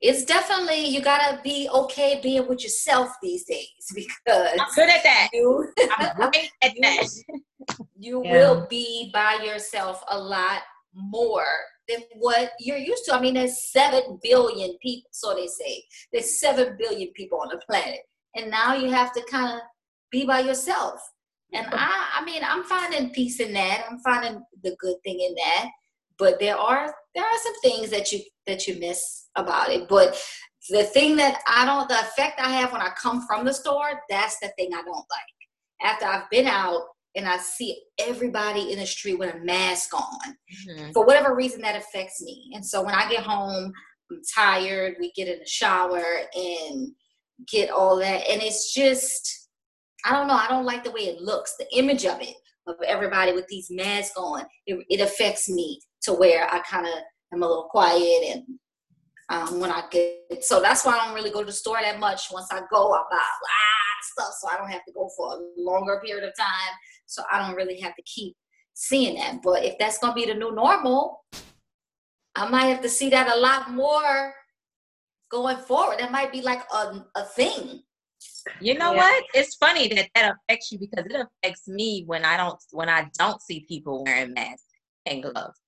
it's 0.00 0.24
definitely 0.24 0.86
you 0.86 1.02
gotta 1.02 1.40
be 1.42 1.68
okay 1.72 2.20
being 2.22 2.48
with 2.48 2.62
yourself 2.62 3.10
these 3.22 3.44
days 3.44 3.66
because 3.94 4.58
I'm 4.58 4.74
good 4.74 4.88
at 4.88 5.02
that. 5.02 5.28
You, 5.32 5.72
I'm 5.96 6.16
great 6.30 6.50
at 6.62 6.72
that. 6.80 7.06
You 7.98 8.22
yeah. 8.24 8.32
will 8.32 8.66
be 8.68 9.10
by 9.12 9.40
yourself 9.44 10.02
a 10.10 10.18
lot 10.18 10.62
more 10.94 11.46
than 11.88 12.00
what 12.16 12.52
you're 12.58 12.78
used 12.78 13.04
to. 13.06 13.14
I 13.14 13.20
mean, 13.20 13.34
there's 13.34 13.70
seven 13.70 14.18
billion 14.22 14.76
people, 14.82 15.10
so 15.12 15.34
they 15.34 15.46
say. 15.46 15.84
There's 16.12 16.40
seven 16.40 16.76
billion 16.78 17.10
people 17.14 17.40
on 17.40 17.48
the 17.48 17.60
planet. 17.68 18.00
And 18.36 18.50
now 18.50 18.74
you 18.74 18.90
have 18.90 19.12
to 19.12 19.22
kind 19.30 19.54
of 19.54 19.60
be 20.10 20.24
by 20.24 20.40
yourself. 20.40 21.00
And 21.52 21.66
I 21.72 22.20
I 22.20 22.24
mean, 22.24 22.42
I'm 22.44 22.64
finding 22.64 23.10
peace 23.10 23.40
in 23.40 23.52
that. 23.54 23.84
I'm 23.90 23.98
finding 24.00 24.42
the 24.62 24.76
good 24.78 24.96
thing 25.04 25.20
in 25.20 25.34
that. 25.34 25.70
But 26.20 26.38
there 26.38 26.56
are 26.56 26.94
there 27.14 27.24
are 27.24 27.38
some 27.42 27.60
things 27.62 27.90
that 27.90 28.12
you 28.12 28.20
that 28.46 28.68
you 28.68 28.78
miss 28.78 29.28
about 29.34 29.70
it. 29.70 29.88
But 29.88 30.22
the 30.68 30.84
thing 30.84 31.16
that 31.16 31.40
I 31.48 31.64
don't 31.64 31.88
the 31.88 31.98
effect 31.98 32.38
I 32.38 32.50
have 32.50 32.70
when 32.70 32.82
I 32.82 32.90
come 32.90 33.26
from 33.26 33.44
the 33.44 33.54
store, 33.54 34.02
that's 34.08 34.38
the 34.38 34.48
thing 34.56 34.70
I 34.72 34.82
don't 34.82 34.94
like. 34.94 35.82
After 35.82 36.04
I've 36.04 36.30
been 36.30 36.46
out 36.46 36.82
and 37.16 37.26
I 37.26 37.38
see 37.38 37.82
everybody 37.98 38.72
in 38.72 38.78
the 38.78 38.86
street 38.86 39.18
with 39.18 39.34
a 39.34 39.38
mask 39.38 39.94
on. 39.94 40.36
Mm-hmm. 40.68 40.92
For 40.92 41.04
whatever 41.04 41.34
reason, 41.34 41.60
that 41.62 41.76
affects 41.76 42.22
me. 42.22 42.50
And 42.54 42.64
so 42.64 42.84
when 42.84 42.94
I 42.94 43.08
get 43.08 43.24
home, 43.24 43.72
I'm 44.10 44.20
tired. 44.36 44.96
We 45.00 45.10
get 45.16 45.26
in 45.26 45.38
the 45.38 45.46
shower 45.46 46.02
and 46.34 46.92
get 47.48 47.70
all 47.70 47.96
that. 47.96 48.28
And 48.28 48.42
it's 48.42 48.72
just, 48.72 49.48
I 50.04 50.12
don't 50.12 50.28
know. 50.28 50.34
I 50.34 50.46
don't 50.48 50.66
like 50.66 50.84
the 50.84 50.92
way 50.92 51.00
it 51.00 51.20
looks. 51.20 51.56
The 51.58 51.66
image 51.76 52.04
of 52.04 52.20
it, 52.20 52.36
of 52.66 52.76
everybody 52.86 53.32
with 53.32 53.48
these 53.48 53.70
masks 53.70 54.16
on, 54.16 54.44
it, 54.66 54.84
it 54.88 55.00
affects 55.00 55.48
me 55.48 55.80
to 56.02 56.12
where 56.12 56.52
I 56.52 56.60
kind 56.60 56.86
of 56.86 56.92
am 57.32 57.42
a 57.42 57.46
little 57.46 57.68
quiet 57.70 58.24
and 58.34 58.44
um, 59.30 59.60
when 59.60 59.70
I 59.70 59.84
get 59.90 60.42
so 60.44 60.60
that's 60.60 60.84
why 60.84 60.98
I 60.98 61.06
don't 61.06 61.14
really 61.14 61.30
go 61.30 61.40
to 61.40 61.46
the 61.46 61.52
store 61.52 61.78
that 61.80 62.00
much. 62.00 62.28
Once 62.32 62.48
I 62.50 62.60
go, 62.70 62.92
I 62.92 63.02
buy 63.10 63.16
a 63.16 63.40
lot 63.46 63.98
of 63.98 64.04
stuff, 64.04 64.34
so 64.40 64.48
I 64.48 64.56
don't 64.56 64.70
have 64.70 64.84
to 64.84 64.92
go 64.92 65.08
for 65.16 65.34
a 65.34 65.38
longer 65.56 66.00
period 66.04 66.24
of 66.24 66.36
time. 66.36 66.74
So 67.06 67.22
I 67.30 67.38
don't 67.38 67.56
really 67.56 67.78
have 67.80 67.94
to 67.94 68.02
keep 68.02 68.34
seeing 68.74 69.16
that. 69.16 69.40
But 69.42 69.64
if 69.64 69.78
that's 69.78 69.98
gonna 69.98 70.14
be 70.14 70.26
the 70.26 70.34
new 70.34 70.52
normal, 70.52 71.24
I 72.34 72.48
might 72.48 72.66
have 72.66 72.82
to 72.82 72.88
see 72.88 73.10
that 73.10 73.34
a 73.34 73.38
lot 73.38 73.70
more 73.70 74.34
going 75.30 75.58
forward. 75.58 76.00
That 76.00 76.10
might 76.10 76.32
be 76.32 76.42
like 76.42 76.62
a, 76.72 77.04
a 77.14 77.24
thing. 77.24 77.82
You 78.60 78.74
know 78.74 78.92
yeah. 78.92 78.98
what? 78.98 79.24
It's 79.34 79.54
funny 79.56 79.88
that 79.88 80.08
that 80.14 80.34
affects 80.34 80.72
you 80.72 80.78
because 80.78 81.06
it 81.06 81.26
affects 81.44 81.68
me 81.68 82.04
when 82.06 82.24
I 82.24 82.36
don't 82.36 82.58
when 82.72 82.88
I 82.88 83.10
don't 83.18 83.40
see 83.40 83.64
people 83.68 84.04
wearing 84.04 84.34
masks 84.34 84.64
and 85.06 85.22
gloves. 85.22 85.59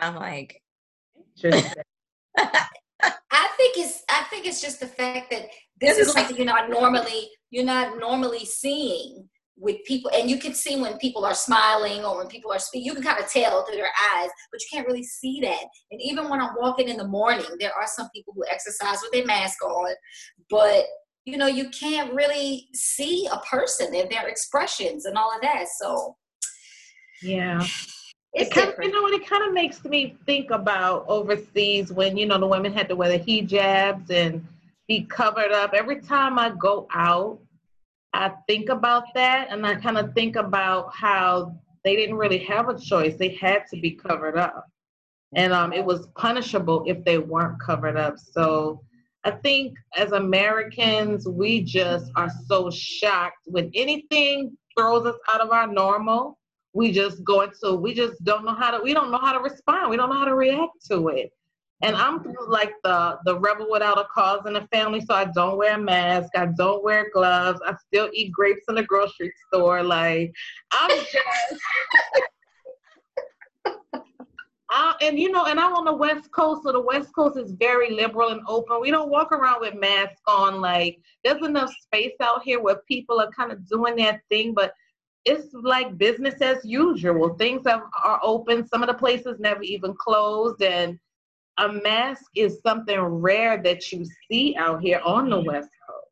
I'm 0.00 0.16
like, 0.16 0.62
I 1.42 3.48
think 3.56 3.78
it's 3.78 4.02
I 4.08 4.24
think 4.30 4.46
it's 4.46 4.60
just 4.60 4.80
the 4.80 4.86
fact 4.86 5.30
that 5.30 5.48
this 5.80 5.98
is 5.98 6.12
something 6.12 6.36
you're 6.36 6.46
not 6.46 6.70
normally 6.70 7.30
you're 7.50 7.64
not 7.64 7.98
normally 7.98 8.44
seeing 8.44 9.28
with 9.60 9.76
people. 9.84 10.10
And 10.14 10.30
you 10.30 10.38
can 10.38 10.54
see 10.54 10.80
when 10.80 10.98
people 10.98 11.24
are 11.24 11.34
smiling 11.34 12.04
or 12.04 12.16
when 12.16 12.28
people 12.28 12.52
are 12.52 12.58
speaking 12.58 12.86
you 12.86 12.94
can 12.94 13.02
kind 13.02 13.22
of 13.22 13.30
tell 13.30 13.64
through 13.64 13.76
their 13.76 13.90
eyes 14.14 14.30
but 14.52 14.60
you 14.60 14.66
can't 14.72 14.86
really 14.86 15.02
see 15.02 15.40
that. 15.42 15.64
And 15.90 16.00
even 16.02 16.28
when 16.28 16.40
i'm 16.40 16.54
walking 16.58 16.88
in 16.88 16.96
the 16.96 17.06
morning 17.06 17.46
there 17.58 17.74
are 17.74 17.86
some 17.86 18.08
people 18.14 18.32
who 18.34 18.44
exercise 18.50 18.98
with 19.02 19.12
their 19.12 19.26
mask 19.26 19.62
on 19.64 19.92
but 20.48 20.84
you 21.24 21.36
know 21.36 21.46
you 21.46 21.68
can't 21.70 22.12
really 22.14 22.68
see 22.72 23.28
a 23.30 23.38
person 23.40 23.94
and 23.94 24.10
their 24.10 24.28
expressions 24.28 25.04
and 25.04 25.16
all 25.16 25.34
of 25.34 25.42
that 25.42 25.66
so 25.78 26.16
yeah 27.22 27.64
it 28.40 28.50
kind 28.50 28.68
of, 28.70 28.74
you 28.82 28.90
know 28.90 29.02
what 29.02 29.12
it 29.12 29.26
kind 29.26 29.44
of 29.44 29.52
makes 29.52 29.84
me 29.84 30.16
think 30.26 30.50
about 30.50 31.04
overseas 31.08 31.92
when 31.92 32.16
you 32.16 32.26
know 32.26 32.38
the 32.38 32.46
women 32.46 32.72
had 32.72 32.88
to 32.88 32.96
wear 32.96 33.16
the 33.16 33.18
hijabs 33.18 34.10
and 34.10 34.46
be 34.86 35.02
covered 35.02 35.52
up. 35.52 35.74
Every 35.74 36.00
time 36.00 36.38
i 36.38 36.50
go 36.50 36.86
out 36.94 37.38
i 38.14 38.32
think 38.46 38.70
about 38.70 39.04
that 39.14 39.48
and 39.50 39.66
i 39.66 39.74
kind 39.74 39.98
of 39.98 40.14
think 40.14 40.36
about 40.36 40.94
how 40.94 41.54
they 41.84 41.94
didn't 41.94 42.16
really 42.16 42.38
have 42.38 42.68
a 42.68 42.78
choice. 42.78 43.16
They 43.16 43.34
had 43.34 43.64
to 43.72 43.80
be 43.80 43.92
covered 43.92 44.36
up. 44.36 44.66
And 45.34 45.52
um, 45.52 45.72
it 45.72 45.84
was 45.84 46.08
punishable 46.16 46.84
if 46.86 47.04
they 47.04 47.18
weren't 47.18 47.60
covered 47.60 47.96
up. 47.96 48.16
So 48.18 48.82
i 49.24 49.30
think 49.30 49.76
as 49.96 50.12
americans 50.12 51.26
we 51.26 51.60
just 51.60 52.10
are 52.14 52.30
so 52.46 52.70
shocked 52.70 53.42
when 53.46 53.70
anything 53.74 54.56
throws 54.76 55.04
us 55.06 55.16
out 55.32 55.40
of 55.40 55.50
our 55.50 55.66
normal 55.66 56.37
we 56.78 56.92
just 56.92 57.24
go 57.24 57.40
into 57.40 57.74
we 57.74 57.92
just 57.92 58.22
don't 58.22 58.44
know 58.44 58.54
how 58.54 58.70
to 58.70 58.80
we 58.80 58.94
don't 58.94 59.10
know 59.10 59.18
how 59.18 59.32
to 59.32 59.40
respond. 59.40 59.90
We 59.90 59.96
don't 59.96 60.10
know 60.10 60.18
how 60.18 60.26
to 60.26 60.36
react 60.36 60.86
to 60.88 61.08
it. 61.08 61.32
And 61.82 61.96
i'm 61.96 62.24
like 62.48 62.72
the 62.84 63.18
the 63.24 63.36
rebel 63.38 63.68
without 63.68 63.98
a 63.98 64.06
cause 64.14 64.42
in 64.46 64.52
the 64.52 64.66
family 64.72 65.00
so 65.00 65.12
i 65.14 65.24
don't 65.24 65.58
wear 65.58 65.74
a 65.74 65.78
mask. 65.78 66.30
I 66.36 66.46
don't 66.46 66.84
wear 66.84 67.10
gloves. 67.12 67.60
I 67.66 67.74
still 67.86 68.08
eat 68.12 68.30
grapes 68.30 68.62
in 68.68 68.76
the 68.76 68.84
grocery 68.84 69.32
store. 69.48 69.82
Like 69.82 70.32
i'm 70.72 70.90
just 70.90 71.16
I, 74.70 74.94
and 75.00 75.18
you 75.18 75.32
know, 75.32 75.46
and 75.46 75.58
I'm 75.58 75.72
on 75.72 75.86
the 75.86 75.94
West 75.94 76.30
Coast, 76.30 76.62
so 76.62 76.72
the 76.72 76.80
West 76.80 77.08
Coast 77.14 77.38
is 77.38 77.52
very 77.52 77.90
liberal 77.90 78.28
and 78.28 78.42
open. 78.46 78.82
We 78.82 78.90
don't 78.90 79.08
walk 79.08 79.32
around 79.32 79.62
with 79.62 79.74
masks 79.74 80.20
on. 80.26 80.60
Like, 80.60 80.98
there's 81.24 81.42
enough 81.42 81.72
space 81.80 82.12
out 82.20 82.42
here 82.42 82.60
where 82.60 82.82
people 82.86 83.18
are 83.18 83.30
kind 83.30 83.50
of 83.50 83.66
doing 83.66 83.96
their 83.96 84.22
thing, 84.28 84.52
but 84.52 84.74
it's 85.24 85.52
like 85.52 85.98
business 85.98 86.40
as 86.40 86.64
usual. 86.64 87.34
Things 87.34 87.62
have, 87.66 87.82
are 88.04 88.20
open. 88.22 88.66
Some 88.66 88.82
of 88.82 88.88
the 88.88 88.94
places 88.94 89.38
never 89.38 89.62
even 89.62 89.94
closed, 89.94 90.62
and 90.62 90.98
a 91.58 91.72
mask 91.72 92.24
is 92.34 92.60
something 92.64 92.98
rare 93.00 93.60
that 93.62 93.90
you 93.92 94.04
see 94.30 94.56
out 94.56 94.80
here 94.80 95.00
on 95.04 95.28
the 95.28 95.36
mm-hmm. 95.36 95.48
West 95.48 95.68
Coast, 95.88 96.06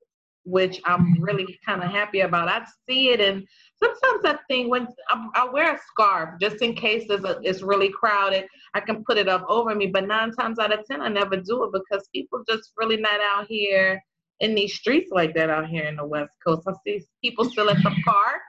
which 0.44 0.80
I'm 0.84 1.14
mm-hmm. 1.14 1.22
really 1.22 1.58
kind 1.64 1.82
of 1.82 1.90
happy 1.90 2.20
about. 2.20 2.48
I 2.48 2.64
see 2.88 3.10
it, 3.10 3.20
and 3.20 3.46
sometimes 3.82 4.24
I 4.24 4.38
think 4.48 4.70
when 4.70 4.88
I, 5.08 5.28
I 5.34 5.48
wear 5.48 5.74
a 5.74 5.80
scarf 5.90 6.40
just 6.40 6.62
in 6.62 6.74
case 6.74 7.06
it's, 7.08 7.24
a, 7.24 7.38
it's 7.42 7.62
really 7.62 7.90
crowded, 7.90 8.46
I 8.74 8.80
can 8.80 9.04
put 9.04 9.18
it 9.18 9.28
up 9.28 9.44
over 9.48 9.74
me. 9.74 9.86
But 9.86 10.06
nine 10.06 10.32
times 10.32 10.58
out 10.58 10.76
of 10.76 10.84
ten, 10.84 11.00
I 11.00 11.08
never 11.08 11.36
do 11.36 11.64
it 11.64 11.70
because 11.72 12.08
people 12.14 12.42
just 12.48 12.72
really 12.76 12.96
not 12.96 13.20
out 13.34 13.46
here 13.48 14.02
in 14.40 14.54
these 14.54 14.74
streets 14.74 15.10
like 15.12 15.34
that 15.34 15.48
out 15.48 15.68
here 15.68 15.84
in 15.84 15.96
the 15.96 16.06
West 16.06 16.34
Coast. 16.46 16.68
I 16.68 16.72
see 16.84 17.02
people 17.22 17.48
still 17.48 17.70
at 17.70 17.82
the 17.82 17.94
park 18.04 18.42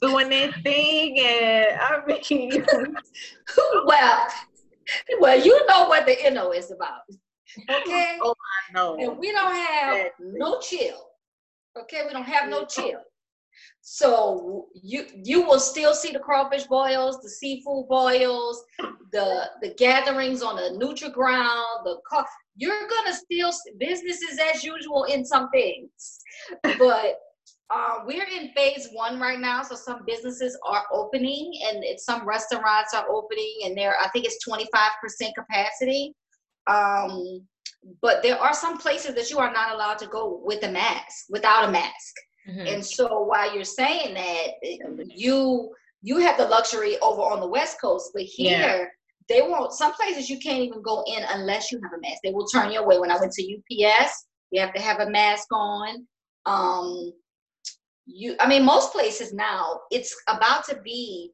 doing 0.00 0.28
their 0.28 0.52
thing, 0.62 1.18
and 1.18 1.80
I 1.80 2.00
mean, 2.06 2.64
well, 3.84 4.28
well, 5.20 5.40
you 5.40 5.66
know 5.66 5.88
what 5.88 6.06
the 6.06 6.16
NO 6.30 6.52
is 6.52 6.70
about, 6.70 7.00
okay? 7.70 8.18
Oh, 8.22 8.34
I 8.70 8.72
know. 8.74 8.96
And 8.96 9.18
we 9.18 9.32
don't 9.32 9.54
have 9.54 10.10
no 10.20 10.60
chill, 10.60 11.08
okay? 11.78 12.02
We 12.06 12.12
don't 12.12 12.24
have 12.24 12.48
no 12.48 12.64
mm-hmm. 12.64 12.80
chill. 12.82 13.00
So 13.80 14.66
you 14.74 15.06
you 15.14 15.42
will 15.42 15.60
still 15.60 15.94
see 15.94 16.12
the 16.12 16.18
crawfish 16.18 16.64
boils, 16.64 17.20
the 17.22 17.30
seafood 17.30 17.86
boils, 17.88 18.62
the 19.12 19.48
the 19.62 19.74
gatherings 19.78 20.42
on 20.42 20.56
the 20.56 20.76
neutral 20.76 21.10
ground, 21.10 21.84
the 21.84 21.96
you're 22.56 22.88
gonna 22.88 23.14
still 23.14 23.52
businesses 23.78 24.38
as 24.54 24.64
usual 24.64 25.04
in 25.04 25.24
some 25.24 25.50
things, 25.50 26.20
but 26.78 27.18
uh, 27.70 28.00
we're 28.06 28.24
in 28.24 28.52
phase 28.54 28.88
one 28.92 29.18
right 29.18 29.40
now, 29.40 29.62
so 29.62 29.74
some 29.74 30.04
businesses 30.06 30.56
are 30.64 30.84
opening, 30.92 31.52
and 31.68 31.84
some 31.98 32.26
restaurants 32.26 32.94
are 32.94 33.08
opening, 33.10 33.60
and 33.64 33.76
there 33.76 33.96
I 34.00 34.08
think 34.10 34.24
it's 34.24 34.46
25% 34.46 34.70
capacity. 35.36 36.14
Um, 36.68 37.42
but 38.02 38.22
there 38.22 38.38
are 38.38 38.54
some 38.54 38.78
places 38.78 39.14
that 39.14 39.30
you 39.30 39.38
are 39.38 39.52
not 39.52 39.74
allowed 39.74 39.98
to 39.98 40.06
go 40.06 40.40
with 40.44 40.62
a 40.64 40.70
mask, 40.70 41.26
without 41.28 41.68
a 41.68 41.72
mask. 41.72 42.14
Mm-hmm. 42.48 42.66
And 42.66 42.84
so 42.84 43.22
while 43.22 43.52
you're 43.52 43.64
saying 43.64 44.14
that, 44.14 45.08
you 45.14 45.72
you 46.02 46.18
have 46.18 46.38
the 46.38 46.46
luxury 46.46 46.98
over 47.00 47.22
on 47.22 47.40
the 47.40 47.48
West 47.48 47.80
Coast, 47.80 48.10
but 48.14 48.22
here 48.22 48.58
yeah. 48.60 48.84
they 49.28 49.42
won't. 49.42 49.72
Some 49.72 49.92
places 49.94 50.30
you 50.30 50.38
can't 50.38 50.62
even 50.62 50.82
go 50.82 51.02
in 51.06 51.24
unless 51.30 51.72
you 51.72 51.80
have 51.82 51.92
a 51.92 52.00
mask. 52.00 52.20
They 52.22 52.32
will 52.32 52.46
turn 52.46 52.70
you 52.70 52.78
away. 52.78 53.00
When 53.00 53.10
I 53.10 53.18
went 53.18 53.32
to 53.32 53.42
UPS, 53.42 54.26
you 54.52 54.60
have 54.60 54.72
to 54.74 54.80
have 54.80 55.00
a 55.00 55.10
mask 55.10 55.48
on. 55.52 56.06
Um, 56.44 57.12
you 58.06 58.36
i 58.40 58.48
mean 58.48 58.64
most 58.64 58.92
places 58.92 59.32
now 59.32 59.80
it's 59.90 60.14
about 60.28 60.64
to 60.64 60.80
be 60.82 61.32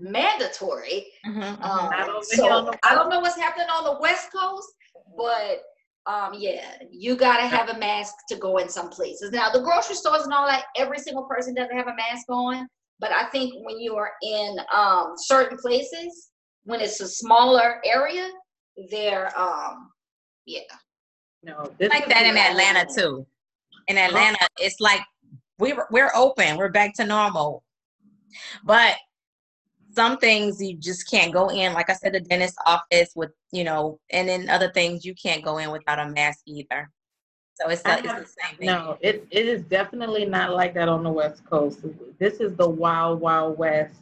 mandatory 0.00 1.06
mm-hmm, 1.26 1.40
mm-hmm. 1.40 1.62
Um, 1.62 2.22
so 2.22 2.72
i 2.84 2.94
don't 2.94 3.08
know 3.08 3.20
what's 3.20 3.36
happening 3.36 3.68
on 3.68 3.84
the 3.84 4.00
west 4.00 4.28
coast 4.32 4.68
but 5.16 5.62
um, 6.06 6.32
yeah 6.34 6.76
you 6.90 7.16
got 7.16 7.36
to 7.38 7.46
have 7.46 7.68
a 7.68 7.78
mask 7.78 8.14
to 8.30 8.36
go 8.36 8.56
in 8.56 8.68
some 8.70 8.88
places. 8.88 9.30
Now 9.30 9.50
the 9.50 9.60
grocery 9.60 9.94
stores 9.94 10.22
and 10.22 10.32
all 10.32 10.46
that 10.46 10.64
every 10.76 10.98
single 10.98 11.24
person 11.24 11.54
doesn't 11.54 11.76
have 11.76 11.86
a 11.86 11.94
mask 11.94 12.24
on 12.30 12.66
but 12.98 13.12
i 13.12 13.24
think 13.30 13.54
when 13.64 13.78
you 13.78 13.94
are 13.96 14.12
in 14.22 14.56
um, 14.74 15.14
certain 15.16 15.58
places 15.58 16.30
when 16.64 16.80
it's 16.80 17.00
a 17.00 17.08
smaller 17.08 17.80
area 17.84 18.28
they're 18.90 19.38
um 19.38 19.90
yeah. 20.46 20.60
No 21.42 21.70
like 21.80 22.08
that 22.08 22.24
in 22.24 22.36
atlanta 22.36 22.86
too. 22.94 23.26
In 23.88 23.98
atlanta 23.98 24.46
it's 24.58 24.80
like 24.80 25.02
we're 25.58 25.86
we're 25.90 26.12
open. 26.14 26.56
We're 26.56 26.70
back 26.70 26.94
to 26.94 27.04
normal. 27.04 27.62
But 28.64 28.96
some 29.90 30.18
things 30.18 30.62
you 30.62 30.76
just 30.76 31.10
can't 31.10 31.32
go 31.32 31.48
in. 31.48 31.72
Like 31.72 31.90
I 31.90 31.94
said, 31.94 32.12
the 32.12 32.20
dentist 32.20 32.56
office 32.66 33.12
with 33.16 33.30
you 33.52 33.64
know, 33.64 33.98
and 34.10 34.28
then 34.28 34.48
other 34.48 34.70
things 34.70 35.04
you 35.04 35.14
can't 35.14 35.44
go 35.44 35.58
in 35.58 35.70
without 35.70 35.98
a 35.98 36.08
mask 36.08 36.40
either. 36.46 36.90
So 37.60 37.68
it's, 37.70 37.84
not, 37.84 38.04
it's 38.04 38.12
the 38.12 38.18
same 38.18 38.56
thing. 38.56 38.66
No, 38.66 38.98
it, 39.00 39.26
it 39.32 39.46
is 39.46 39.62
definitely 39.64 40.24
not 40.24 40.52
like 40.52 40.74
that 40.74 40.88
on 40.88 41.02
the 41.02 41.10
West 41.10 41.44
Coast. 41.44 41.80
This 42.20 42.34
is 42.34 42.54
the 42.54 42.68
wild, 42.68 43.20
wild 43.20 43.58
West. 43.58 43.96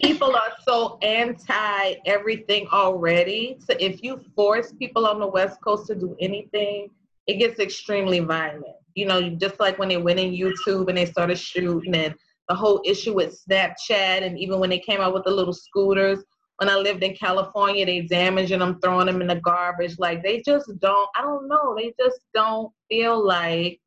People 0.00 0.34
are 0.34 0.52
so 0.66 0.98
anti 1.02 1.94
everything 2.06 2.66
already. 2.72 3.58
So 3.60 3.76
if 3.78 4.02
you 4.02 4.24
force 4.34 4.72
people 4.72 5.06
on 5.06 5.20
the 5.20 5.26
West 5.26 5.60
Coast 5.60 5.88
to 5.88 5.94
do 5.94 6.16
anything, 6.20 6.88
it 7.26 7.34
gets 7.34 7.60
extremely 7.60 8.20
violent. 8.20 8.76
You 8.96 9.06
know, 9.06 9.30
just 9.30 9.60
like 9.60 9.78
when 9.78 9.88
they 9.88 9.98
went 9.98 10.18
in 10.18 10.32
YouTube 10.32 10.88
and 10.88 10.98
they 10.98 11.06
started 11.06 11.38
shooting 11.38 11.94
and 11.94 12.14
the 12.48 12.54
whole 12.54 12.82
issue 12.84 13.14
with 13.14 13.38
Snapchat 13.48 14.22
and 14.22 14.38
even 14.38 14.58
when 14.58 14.70
they 14.70 14.78
came 14.80 15.00
out 15.00 15.14
with 15.14 15.24
the 15.24 15.30
little 15.30 15.52
scooters, 15.52 16.24
when 16.58 16.68
I 16.68 16.76
lived 16.76 17.02
in 17.02 17.14
California, 17.14 17.84
they 17.84 18.00
damaging 18.02 18.60
them, 18.60 18.80
throwing 18.80 19.06
them 19.06 19.20
in 19.20 19.26
the 19.26 19.36
garbage. 19.36 19.98
Like 19.98 20.22
they 20.22 20.42
just 20.42 20.70
don't, 20.80 21.08
I 21.16 21.22
don't 21.22 21.48
know, 21.48 21.76
they 21.76 21.92
just 21.98 22.20
don't 22.34 22.72
feel 22.88 23.24
like 23.24 23.78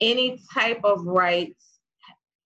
any 0.00 0.40
type 0.52 0.80
of 0.84 1.04
rights 1.04 1.78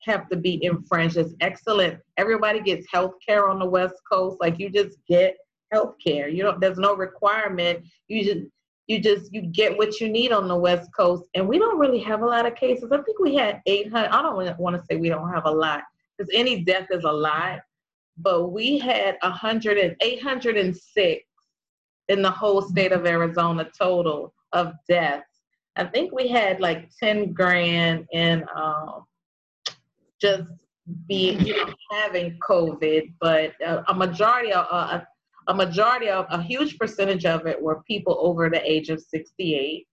have 0.03 0.29
to 0.29 0.37
be 0.37 0.63
infringed. 0.65 1.17
It's 1.17 1.35
excellent. 1.41 1.99
Everybody 2.17 2.61
gets 2.61 2.87
health 2.93 3.15
care 3.27 3.49
on 3.49 3.59
the 3.59 3.69
West 3.69 3.95
Coast. 4.11 4.37
Like 4.41 4.59
you 4.59 4.71
just 4.71 4.99
get 5.09 5.37
health 5.73 5.95
care. 6.05 6.29
You 6.29 6.43
don't 6.43 6.61
there's 6.61 6.79
no 6.79 6.95
requirement. 6.95 7.85
You 8.09 8.25
just 8.25 8.47
you 8.87 9.01
just 9.01 9.33
you 9.33 9.43
get 9.43 9.77
what 9.77 10.01
you 10.01 10.09
need 10.09 10.33
on 10.33 10.49
the 10.49 10.57
West 10.57 10.91
Coast. 10.95 11.25
And 11.35 11.49
we 11.49 11.59
don't 11.59 11.79
really 11.79 12.01
have 12.01 12.23
a 12.23 12.27
lot 12.27 12.47
of 12.47 12.55
cases. 12.55 12.93
I 12.93 13.01
think 13.03 13.19
we 13.19 13.35
had 13.35 13.61
800. 13.67 14.09
I 14.09 14.23
don't 14.23 14.59
want 14.59 14.77
to 14.77 14.83
say 14.87 14.97
we 14.97 15.09
don't 15.09 15.33
have 15.33 15.47
a 15.47 15.51
lot 15.51 15.83
because 16.17 16.31
any 16.35 16.63
death 16.65 16.89
is 16.91 17.05
a 17.05 17.13
lot 17.13 17.61
but 18.19 18.53
we 18.53 18.79
had 18.79 19.17
100 19.23 19.79
and 19.79 19.97
806 20.01 21.25
in 22.09 22.23
the 22.23 22.31
whole 22.31 22.63
state 22.63 22.93
of 22.93 23.07
Arizona 23.07 23.69
total 23.77 24.33
of 24.53 24.73
deaths. 24.89 25.27
I 25.77 25.85
think 25.85 26.13
we 26.13 26.29
had 26.29 26.61
like 26.61 26.91
10 27.01 27.33
grand 27.33 28.07
in 28.13 28.45
um, 28.55 29.05
just 30.21 30.45
being 31.09 31.41
you 31.41 31.57
know, 31.57 31.75
having 31.91 32.39
COVID, 32.39 33.15
but 33.21 33.53
uh, 33.67 33.83
a 33.89 33.95
majority 33.95 34.53
of 34.53 34.67
uh, 34.71 35.01
a 35.47 35.55
majority 35.55 36.09
of 36.09 36.27
a 36.31 36.43
huge 36.43 36.79
percentage 36.79 37.25
of 37.25 37.47
it 37.47 37.61
were 37.61 37.83
people 37.83 38.19
over 38.21 38.49
the 38.49 38.63
age 38.71 38.89
of 38.89 39.01
68 39.01 39.87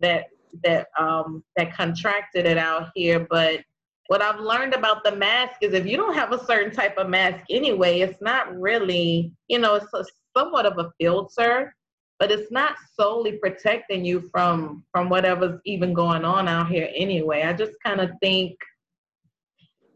that 0.00 0.24
that 0.62 0.86
um, 0.98 1.42
that 1.56 1.74
contracted 1.74 2.46
it 2.46 2.58
out 2.58 2.90
here, 2.94 3.26
but 3.28 3.60
what 4.08 4.22
I've 4.22 4.40
learned 4.40 4.74
about 4.74 5.02
the 5.02 5.16
mask 5.16 5.62
is 5.62 5.72
if 5.72 5.86
you 5.86 5.96
don't 5.96 6.14
have 6.14 6.32
a 6.32 6.44
certain 6.44 6.72
type 6.72 6.98
of 6.98 7.08
mask 7.08 7.40
anyway, 7.48 8.00
it's 8.00 8.20
not 8.20 8.54
really, 8.54 9.32
you 9.48 9.58
know, 9.58 9.76
it's 9.76 9.92
a, 9.94 10.04
somewhat 10.36 10.66
of 10.66 10.78
a 10.78 10.92
filter, 11.00 11.74
but 12.18 12.30
it's 12.30 12.52
not 12.52 12.76
solely 12.98 13.38
protecting 13.38 14.04
you 14.04 14.28
from 14.30 14.84
from 14.92 15.08
whatever's 15.08 15.60
even 15.64 15.92
going 15.92 16.24
on 16.24 16.48
out 16.48 16.68
here 16.68 16.88
anyway. 16.94 17.42
I 17.42 17.52
just 17.52 17.72
kind 17.82 18.00
of 18.00 18.10
think 18.20 18.56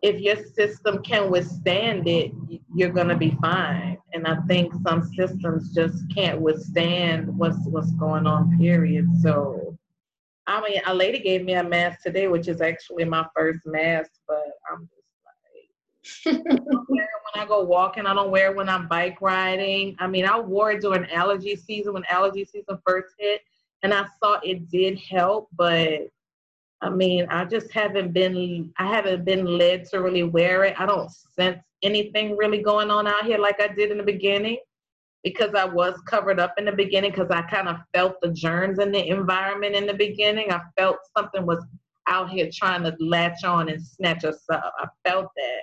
if 0.02 0.21
your 0.21 0.37
system 0.55 1.02
can 1.02 1.31
withstand 1.31 2.07
it, 2.07 2.33
you're 2.75 2.90
gonna 2.90 3.17
be 3.17 3.37
fine. 3.43 3.99
And 4.12 4.26
I 4.26 4.37
think 4.47 4.73
some 4.87 5.05
systems 5.14 5.75
just 5.75 6.02
can't 6.14 6.40
withstand 6.40 7.37
what's 7.37 7.59
what's 7.67 7.93
going 7.93 8.26
on. 8.26 8.59
Period. 8.59 9.07
So 9.21 9.76
I 10.47 10.62
mean, 10.62 10.81
a 10.87 10.95
lady 10.95 11.19
gave 11.19 11.45
me 11.45 11.55
a 11.55 11.62
mask 11.62 12.02
today, 12.02 12.26
which 12.26 12.49
is 12.49 12.62
actually 12.62 13.05
my 13.05 13.26
first 13.37 13.67
mask, 13.67 14.11
but 14.26 14.47
I'm 14.71 14.88
just 16.02 16.26
like, 16.26 16.37
I 16.37 16.57
don't 16.57 16.88
wear 16.88 17.02
it 17.02 17.35
when 17.35 17.45
I 17.45 17.47
go 17.47 17.64
walking. 17.64 18.07
I 18.07 18.14
don't 18.14 18.31
wear 18.31 18.50
it 18.50 18.57
when 18.57 18.69
I'm 18.71 18.88
bike 18.88 19.21
riding. 19.21 19.95
I 19.99 20.07
mean, 20.07 20.25
I 20.25 20.40
wore 20.40 20.73
it 20.73 20.81
during 20.81 21.05
allergy 21.11 21.55
season 21.55 21.93
when 21.93 22.05
allergy 22.11 22.47
season 22.47 22.78
first 22.87 23.14
hit, 23.19 23.43
and 23.83 23.93
I 23.93 24.07
saw 24.23 24.40
it 24.43 24.71
did 24.71 24.99
help, 24.99 25.49
but 25.55 26.09
I 26.80 26.90
mean, 26.90 27.26
I 27.28 27.44
just 27.44 27.73
haven't 27.73 28.12
been, 28.12 28.73
I 28.78 28.87
haven't 28.87 29.25
been 29.25 29.44
led 29.44 29.85
to 29.87 30.00
really 30.00 30.23
wear 30.23 30.64
it. 30.64 30.78
I 30.78 30.87
don't 30.87 31.11
sense 31.11 31.58
anything 31.82 32.37
really 32.37 32.62
going 32.62 32.90
on 32.90 33.06
out 33.06 33.25
here 33.25 33.38
like 33.38 33.61
I 33.61 33.68
did 33.68 33.90
in 33.90 33.99
the 33.99 34.04
beginning 34.04 34.58
because 35.25 35.54
I 35.54 35.64
was 35.64 36.00
covered 36.06 36.38
up 36.38 36.54
in 36.58 36.64
the 36.64 36.73
beginning 36.73 37.10
because 37.10 37.30
I 37.30 37.43
kind 37.43 37.69
of 37.69 37.76
felt 37.95 38.21
the 38.21 38.32
germs 38.32 38.78
in 38.78 38.93
the 38.93 39.08
environment 39.08 39.75
in 39.75 39.86
the 39.86 39.95
beginning. 39.95 40.52
I 40.52 40.60
felt 40.76 40.99
something 41.17 41.45
was 41.45 41.64
out 42.06 42.30
here 42.30 42.49
trying 42.52 42.84
to 42.84 42.97
latch 43.00 43.45
on 43.45 43.69
and 43.69 43.84
snatch 43.84 44.25
us 44.25 44.43
up. 44.50 44.73
I 44.78 44.86
felt 45.08 45.26
that. 45.36 45.60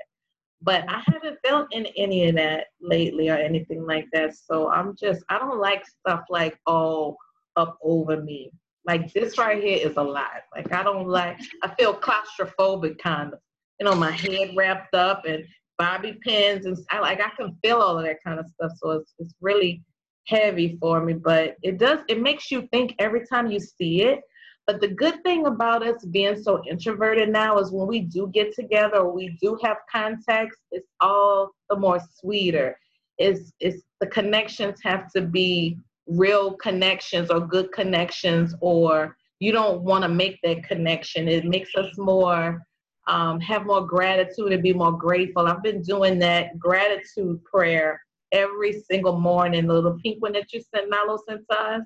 But 0.61 0.85
I 0.89 1.01
haven't 1.05 1.37
felt 1.45 1.67
in 1.73 1.85
any 1.97 2.29
of 2.29 2.35
that 2.35 2.67
lately 2.81 3.29
or 3.29 3.35
anything 3.35 3.85
like 3.85 4.07
that. 4.13 4.35
So 4.35 4.71
I'm 4.71 4.95
just, 4.95 5.23
I 5.29 5.37
don't 5.37 5.59
like 5.59 5.85
stuff 5.85 6.23
like 6.29 6.57
all 6.65 7.17
up 7.55 7.77
over 7.83 8.21
me. 8.21 8.51
Like 8.85 9.11
this 9.13 9.37
right 9.37 9.61
here 9.61 9.79
is 9.87 9.97
a 9.97 10.03
lot. 10.03 10.43
Like 10.55 10.71
I 10.71 10.83
don't 10.83 11.07
like, 11.07 11.39
I 11.63 11.73
feel 11.75 11.95
claustrophobic 11.95 12.99
kind 12.99 13.33
of. 13.33 13.39
You 13.79 13.85
know, 13.85 13.95
my 13.95 14.11
head 14.11 14.53
wrapped 14.55 14.93
up 14.93 15.25
and 15.25 15.43
bobby 15.77 16.17
pins 16.21 16.65
and 16.65 16.77
I 16.89 16.99
like 16.99 17.19
I 17.19 17.29
can 17.35 17.57
feel 17.63 17.77
all 17.77 17.97
of 17.97 18.05
that 18.05 18.23
kind 18.23 18.39
of 18.39 18.47
stuff. 18.47 18.71
So 18.77 18.91
it's 18.91 19.13
it's 19.19 19.33
really 19.41 19.83
heavy 20.27 20.77
for 20.79 21.03
me, 21.03 21.13
but 21.13 21.55
it 21.61 21.77
does 21.77 21.99
it 22.07 22.21
makes 22.21 22.51
you 22.51 22.67
think 22.71 22.95
every 22.99 23.25
time 23.25 23.51
you 23.51 23.59
see 23.59 24.03
it. 24.03 24.21
But 24.67 24.81
the 24.81 24.87
good 24.87 25.21
thing 25.23 25.45
about 25.45 25.85
us 25.85 26.03
being 26.05 26.41
so 26.41 26.63
introverted 26.65 27.29
now 27.29 27.59
is 27.59 27.71
when 27.71 27.87
we 27.87 27.99
do 27.99 28.27
get 28.33 28.53
together 28.55 28.97
or 28.97 29.13
we 29.13 29.37
do 29.39 29.59
have 29.63 29.77
contacts, 29.91 30.57
it's 30.71 30.89
all 31.01 31.51
the 31.69 31.75
more 31.75 31.99
sweeter. 32.19 32.77
It's 33.17 33.51
it's 33.59 33.83
the 33.99 34.07
connections 34.07 34.79
have 34.83 35.11
to 35.13 35.21
be 35.21 35.77
real 36.07 36.53
connections 36.53 37.29
or 37.29 37.39
good 37.39 37.71
connections 37.71 38.55
or 38.61 39.17
you 39.39 39.51
don't 39.51 39.81
want 39.81 40.03
to 40.03 40.09
make 40.09 40.39
that 40.43 40.63
connection. 40.63 41.27
It 41.27 41.45
makes 41.45 41.75
us 41.75 41.97
more 41.97 42.65
um, 43.07 43.39
have 43.39 43.65
more 43.65 43.85
gratitude 43.85 44.51
and 44.51 44.63
be 44.63 44.73
more 44.73 44.91
grateful. 44.91 45.47
I've 45.47 45.61
been 45.61 45.81
doing 45.81 46.17
that 46.19 46.57
gratitude 46.57 47.43
prayer 47.43 48.01
every 48.31 48.81
single 48.81 49.19
morning, 49.19 49.67
the 49.67 49.73
little 49.73 49.99
pink 50.01 50.21
one 50.21 50.33
that 50.33 50.51
you 50.51 50.61
sent, 50.61 50.91
Nalo 50.91 51.19
sent 51.27 51.41
us, 51.49 51.81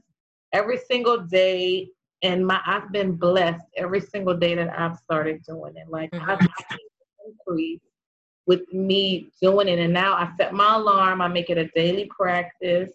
every 0.53 0.77
single 0.77 1.19
day. 1.19 1.89
And 2.21 2.45
my 2.45 2.59
I've 2.65 2.91
been 2.91 3.13
blessed 3.15 3.63
every 3.77 4.01
single 4.01 4.35
day 4.35 4.55
that 4.55 4.77
I've 4.77 4.97
started 4.97 5.41
doing 5.47 5.73
it. 5.75 5.89
Like 5.89 6.11
mm-hmm. 6.11 6.29
I've 6.29 6.47
increased 7.27 7.83
with 8.45 8.61
me 8.73 9.29
doing 9.41 9.67
it. 9.67 9.79
And 9.79 9.93
now 9.93 10.13
I 10.13 10.31
set 10.37 10.53
my 10.53 10.75
alarm, 10.75 11.21
I 11.21 11.27
make 11.27 11.49
it 11.49 11.57
a 11.57 11.67
daily 11.75 12.09
practice. 12.15 12.91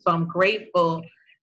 So 0.00 0.12
I'm 0.12 0.26
grateful 0.26 1.02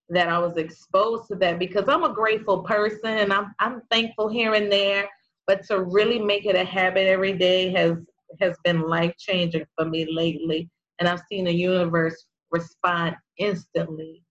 that 0.09 0.29
I 0.29 0.39
was 0.39 0.57
exposed 0.57 1.27
to 1.27 1.35
that 1.35 1.59
because 1.59 1.85
I'm 1.87 2.03
a 2.03 2.13
grateful 2.13 2.63
person 2.63 3.17
and 3.17 3.33
I'm 3.33 3.53
I'm 3.59 3.81
thankful 3.91 4.29
here 4.29 4.53
and 4.53 4.71
there 4.71 5.07
but 5.47 5.63
to 5.65 5.83
really 5.83 6.19
make 6.19 6.45
it 6.45 6.55
a 6.55 6.63
habit 6.65 7.07
every 7.07 7.33
day 7.33 7.69
has 7.71 7.97
has 8.41 8.57
been 8.63 8.81
life 8.81 9.13
changing 9.17 9.65
for 9.75 9.85
me 9.85 10.07
lately. 10.11 10.69
And 10.99 11.07
i've 11.07 11.21
seen 11.29 11.45
the 11.45 11.53
universe 11.53 12.25
respond 12.51 13.15
instantly 13.37 14.23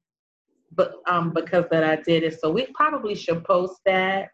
but 0.72 0.94
um 1.08 1.32
because 1.32 1.64
that 1.70 1.84
i 1.84 1.96
did 1.96 2.22
it. 2.22 2.40
So 2.40 2.50
we 2.50 2.66
probably 2.74 3.14
should 3.14 3.44
post 3.44 3.80
that 3.86 4.30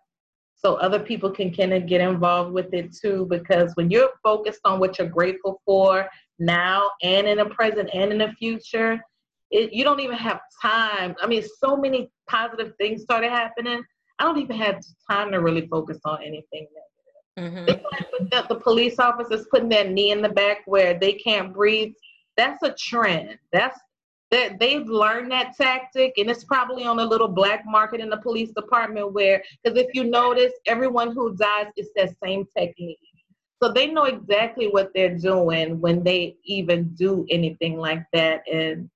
so 0.54 0.76
other 0.76 1.00
people 1.00 1.30
can 1.30 1.52
kind 1.52 1.72
of 1.72 1.86
get 1.86 2.00
involved 2.00 2.52
with 2.52 2.72
it 2.72 2.94
too 2.96 3.26
because 3.28 3.72
when 3.74 3.90
you're 3.90 4.10
focused 4.22 4.60
on 4.64 4.78
what 4.78 4.96
you're 4.98 5.08
grateful 5.08 5.60
for 5.64 6.08
now 6.38 6.88
and 7.02 7.26
in 7.26 7.38
the 7.38 7.46
present 7.46 7.90
and 7.92 8.12
in 8.12 8.18
the 8.18 8.32
future 8.38 9.00
it, 9.52 9.72
you 9.72 9.84
don't 9.84 10.00
even 10.00 10.16
have 10.16 10.40
time 10.60 11.14
i 11.22 11.26
mean 11.26 11.42
so 11.58 11.76
many 11.76 12.10
positive 12.28 12.72
things 12.78 13.02
started 13.02 13.30
happening 13.30 13.82
I 14.22 14.24
don't 14.24 14.38
even 14.38 14.56
have 14.56 14.80
time 15.10 15.32
to 15.32 15.40
really 15.40 15.66
focus 15.66 15.98
on 16.04 16.22
anything 16.22 16.68
negative. 17.36 17.66
Mm-hmm. 17.66 18.30
Like 18.30 18.48
the, 18.48 18.54
police 18.54 19.00
officers 19.00 19.46
putting 19.50 19.68
their 19.68 19.88
knee 19.88 20.12
in 20.12 20.22
the 20.22 20.28
back 20.28 20.58
where 20.66 20.96
they 20.96 21.14
can't 21.14 21.52
breathe. 21.52 21.92
That's 22.36 22.62
a 22.62 22.72
trend. 22.78 23.36
That's 23.52 23.78
that 24.30 24.60
they've 24.60 24.86
learned 24.86 25.32
that 25.32 25.56
tactic, 25.56 26.14
and 26.18 26.30
it's 26.30 26.44
probably 26.44 26.84
on 26.84 27.00
a 27.00 27.04
little 27.04 27.28
black 27.28 27.64
market 27.66 28.00
in 28.00 28.08
the 28.08 28.16
police 28.16 28.50
department 28.52 29.12
where, 29.12 29.42
because 29.62 29.76
if 29.76 29.88
you 29.92 30.04
notice, 30.04 30.52
everyone 30.66 31.12
who 31.12 31.34
dies 31.34 31.66
is 31.76 31.90
that 31.96 32.14
same 32.22 32.46
technique. 32.56 32.98
So 33.60 33.72
they 33.72 33.88
know 33.88 34.04
exactly 34.04 34.68
what 34.68 34.90
they're 34.94 35.18
doing 35.18 35.80
when 35.80 36.04
they 36.04 36.36
even 36.44 36.94
do 36.94 37.26
anything 37.28 37.76
like 37.76 38.04
that. 38.12 38.42
And 38.50 38.88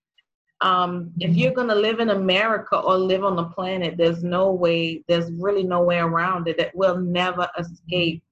um, 0.61 1.13
if 1.19 1.37
you're 1.37 1.53
going 1.53 1.69
to 1.69 1.75
live 1.75 2.01
in 2.01 2.11
America 2.11 2.79
or 2.79 2.97
live 2.97 3.25
on 3.25 3.37
the 3.37 3.45
planet, 3.45 3.97
there's 3.97 4.25
no 4.25 4.53
way, 4.53 5.05
there's 5.07 5.31
really 5.33 5.63
no 5.63 5.83
way 5.83 5.99
around 5.99 6.49
it. 6.49 6.57
That 6.57 6.75
we'll 6.75 6.99
never 6.99 7.49
escape 7.59 8.23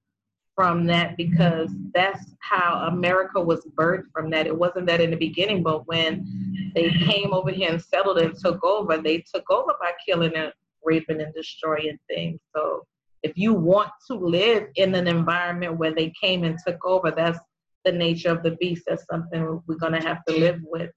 from 0.54 0.86
that 0.86 1.16
because 1.16 1.70
that's 1.94 2.32
how 2.38 2.86
America 2.86 3.40
was 3.40 3.66
birthed 3.76 4.10
from 4.12 4.30
that. 4.30 4.46
It 4.46 4.56
wasn't 4.56 4.86
that 4.86 5.00
in 5.00 5.10
the 5.10 5.16
beginning, 5.16 5.62
but 5.62 5.86
when 5.86 6.72
they 6.74 6.90
came 6.90 7.32
over 7.32 7.50
here 7.50 7.70
and 7.70 7.82
settled 7.82 8.18
and 8.18 8.36
took 8.38 8.62
over, 8.64 8.96
they 8.96 9.24
took 9.34 9.50
over 9.50 9.72
by 9.80 9.92
killing 10.06 10.34
and 10.34 10.52
raping 10.84 11.20
and 11.20 11.34
destroying 11.34 11.98
things. 12.08 12.40
So 12.54 12.86
if 13.22 13.32
you 13.36 13.54
want 13.54 13.90
to 14.06 14.14
live 14.14 14.68
in 14.76 14.94
an 14.94 15.08
environment 15.08 15.78
where 15.78 15.94
they 15.94 16.12
came 16.20 16.44
and 16.44 16.58
took 16.64 16.84
over, 16.84 17.10
that's 17.10 17.38
the 17.84 17.92
nature 17.92 18.30
of 18.30 18.42
the 18.42 18.52
beast. 18.52 18.84
That's 18.86 19.04
something 19.10 19.60
we're 19.66 19.76
going 19.76 19.98
to 19.98 20.06
have 20.06 20.24
to 20.26 20.36
live 20.36 20.60
with. 20.62 20.90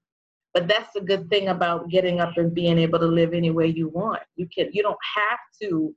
But 0.58 0.66
that's 0.66 0.92
the 0.92 1.00
good 1.00 1.30
thing 1.30 1.48
about 1.48 1.88
getting 1.88 2.18
up 2.18 2.36
and 2.36 2.52
being 2.52 2.78
able 2.78 2.98
to 2.98 3.06
live 3.06 3.32
any 3.32 3.50
way 3.50 3.68
you 3.68 3.88
want. 3.90 4.20
You 4.34 4.48
can 4.52 4.70
you 4.72 4.82
don't 4.82 4.98
have 5.14 5.38
to 5.62 5.94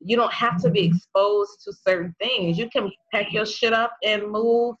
you 0.00 0.16
don't 0.16 0.32
have 0.32 0.60
to 0.62 0.70
be 0.70 0.86
exposed 0.86 1.62
to 1.64 1.72
certain 1.72 2.12
things. 2.18 2.58
You 2.58 2.68
can 2.68 2.90
pack 3.12 3.32
your 3.32 3.46
shit 3.46 3.72
up 3.72 3.92
and 4.02 4.28
move 4.28 4.74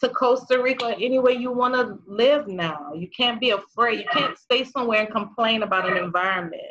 to 0.00 0.08
Costa 0.08 0.60
Rica 0.60 0.96
any 1.00 1.20
way 1.20 1.34
you 1.34 1.52
want 1.52 1.74
to 1.74 1.98
live 2.08 2.48
now. 2.48 2.92
You 2.92 3.08
can't 3.16 3.38
be 3.38 3.50
afraid. 3.50 4.00
You 4.00 4.06
can't 4.12 4.36
stay 4.36 4.64
somewhere 4.64 5.02
and 5.02 5.10
complain 5.10 5.62
about 5.62 5.88
an 5.88 5.96
environment. 5.96 6.62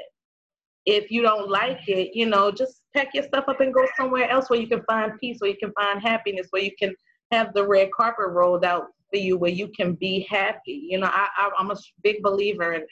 If 0.85 1.09
you 1.09 1.21
don't 1.21 1.49
like 1.49 1.87
it, 1.87 2.11
you 2.13 2.25
know, 2.25 2.51
just 2.51 2.81
pack 2.93 3.13
your 3.13 3.23
stuff 3.23 3.45
up 3.47 3.61
and 3.61 3.73
go 3.73 3.87
somewhere 3.95 4.29
else 4.29 4.49
where 4.49 4.59
you 4.59 4.67
can 4.67 4.83
find 4.83 5.13
peace, 5.21 5.37
where 5.39 5.51
you 5.51 5.57
can 5.57 5.71
find 5.79 6.01
happiness, 6.01 6.47
where 6.49 6.63
you 6.63 6.71
can 6.77 6.93
have 7.31 7.53
the 7.53 7.65
red 7.65 7.89
carpet 7.95 8.27
rolled 8.27 8.65
out 8.65 8.87
for 9.09 9.17
you, 9.17 9.37
where 9.37 9.51
you 9.51 9.69
can 9.69 9.93
be 9.93 10.25
happy. 10.29 10.87
You 10.89 10.99
know, 10.99 11.07
I, 11.07 11.27
I 11.37 11.49
I'm 11.57 11.71
a 11.71 11.77
big 12.03 12.21
believer 12.21 12.73
in 12.73 12.85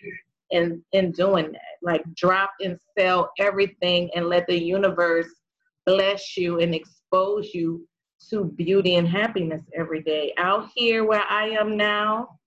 in 0.52 0.84
in 0.92 1.12
doing 1.12 1.52
that. 1.52 1.78
Like 1.82 2.04
drop 2.16 2.52
and 2.62 2.80
sell 2.98 3.32
everything 3.40 4.10
and 4.16 4.28
let 4.28 4.48
the 4.48 4.58
universe 4.58 5.30
bless 5.86 6.38
you 6.38 6.60
and 6.60 6.76
expose 6.76 7.54
you 7.54 7.88
to 8.30 8.46
beauty 8.46 8.96
and 8.96 9.08
happiness 9.08 9.62
every 9.78 10.02
day. 10.02 10.34
Out 10.38 10.70
here 10.76 11.06
where 11.06 11.24
I 11.30 11.50
am 11.50 11.78
now, 11.78 12.40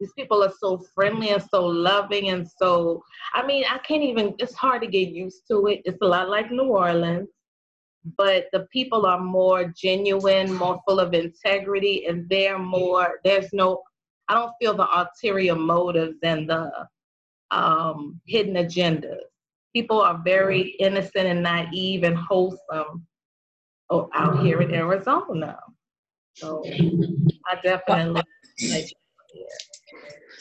these 0.00 0.12
people 0.14 0.42
are 0.42 0.52
so 0.58 0.82
friendly 0.94 1.28
and 1.30 1.42
so 1.42 1.64
loving 1.66 2.30
and 2.30 2.48
so 2.58 3.02
I 3.34 3.46
mean, 3.46 3.64
I 3.70 3.78
can't 3.78 4.02
even 4.02 4.34
it's 4.38 4.54
hard 4.54 4.82
to 4.82 4.88
get 4.88 5.08
used 5.08 5.42
to 5.48 5.66
it. 5.66 5.82
It's 5.84 6.00
a 6.02 6.06
lot 6.06 6.30
like 6.30 6.50
New 6.50 6.64
Orleans, 6.64 7.28
but 8.16 8.46
the 8.52 8.66
people 8.72 9.06
are 9.06 9.20
more 9.20 9.72
genuine, 9.76 10.54
more 10.54 10.80
full 10.86 11.00
of 11.00 11.14
integrity, 11.14 12.06
and 12.06 12.28
they're 12.28 12.58
more 12.58 13.20
there's 13.24 13.52
no 13.52 13.82
I 14.28 14.34
don't 14.34 14.52
feel 14.60 14.74
the 14.74 14.86
ulterior 14.86 15.56
motives 15.56 16.18
and 16.22 16.48
the 16.48 16.70
um, 17.50 18.20
hidden 18.26 18.54
agendas. 18.54 19.18
People 19.74 20.00
are 20.00 20.20
very 20.24 20.76
innocent 20.78 21.26
and 21.26 21.42
naive 21.42 22.04
and 22.04 22.16
wholesome 22.16 23.06
oh, 23.90 24.08
out 24.14 24.40
here 24.40 24.62
in 24.62 24.72
Arizona. 24.72 25.58
So 26.34 26.62
I 26.64 27.60
definitely. 27.62 28.22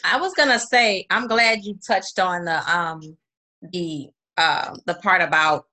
I 0.04 0.20
was 0.20 0.34
gonna 0.36 0.60
say, 0.60 1.06
I'm 1.10 1.28
glad 1.28 1.64
you 1.64 1.78
touched 1.86 2.20
on 2.20 2.46
the 2.46 2.72
um 2.72 3.18
the 3.62 4.10
uh, 4.38 4.76
the 4.86 4.94
part 4.96 5.22
about 5.22 5.66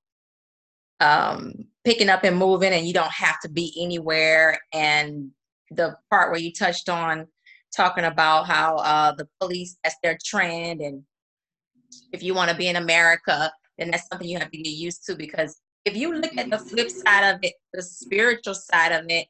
um 1.01 1.53
picking 1.87 2.09
up 2.09 2.25
and 2.25 2.37
moving, 2.37 2.73
and 2.73 2.85
you 2.85 2.93
don't 2.93 3.13
have 3.13 3.39
to 3.41 3.49
be 3.49 3.73
anywhere, 3.81 4.59
and 4.75 5.31
the 5.71 5.97
part 6.11 6.33
where 6.33 6.41
you 6.41 6.53
touched 6.53 6.89
on 6.89 7.29
talking 7.75 8.05
about 8.05 8.47
how 8.47 8.77
uh, 8.79 9.13
the 9.13 9.29
police 9.41 9.79
that's 9.85 9.95
their 10.03 10.19
trend, 10.25 10.81
and 10.81 11.05
if 12.13 12.25
you 12.25 12.35
want 12.35 12.51
to 12.51 12.57
be 12.57 12.67
in 12.67 12.75
America, 12.75 13.53
then 13.79 13.93
that's 13.93 14.09
something 14.09 14.29
you 14.29 14.37
have 14.37 14.51
to 14.51 14.59
get 14.59 14.71
used 14.71 15.07
to 15.07 15.15
because 15.15 15.61
if 15.85 15.97
you 15.97 16.13
look 16.13 16.37
at 16.37 16.51
the 16.51 16.59
flip 16.59 16.91
side 16.91 17.33
of 17.33 17.39
it, 17.43 17.55
the 17.73 17.83
spiritual 17.83 18.55
side 18.55 18.91
of 18.91 19.07
it, 19.09 19.29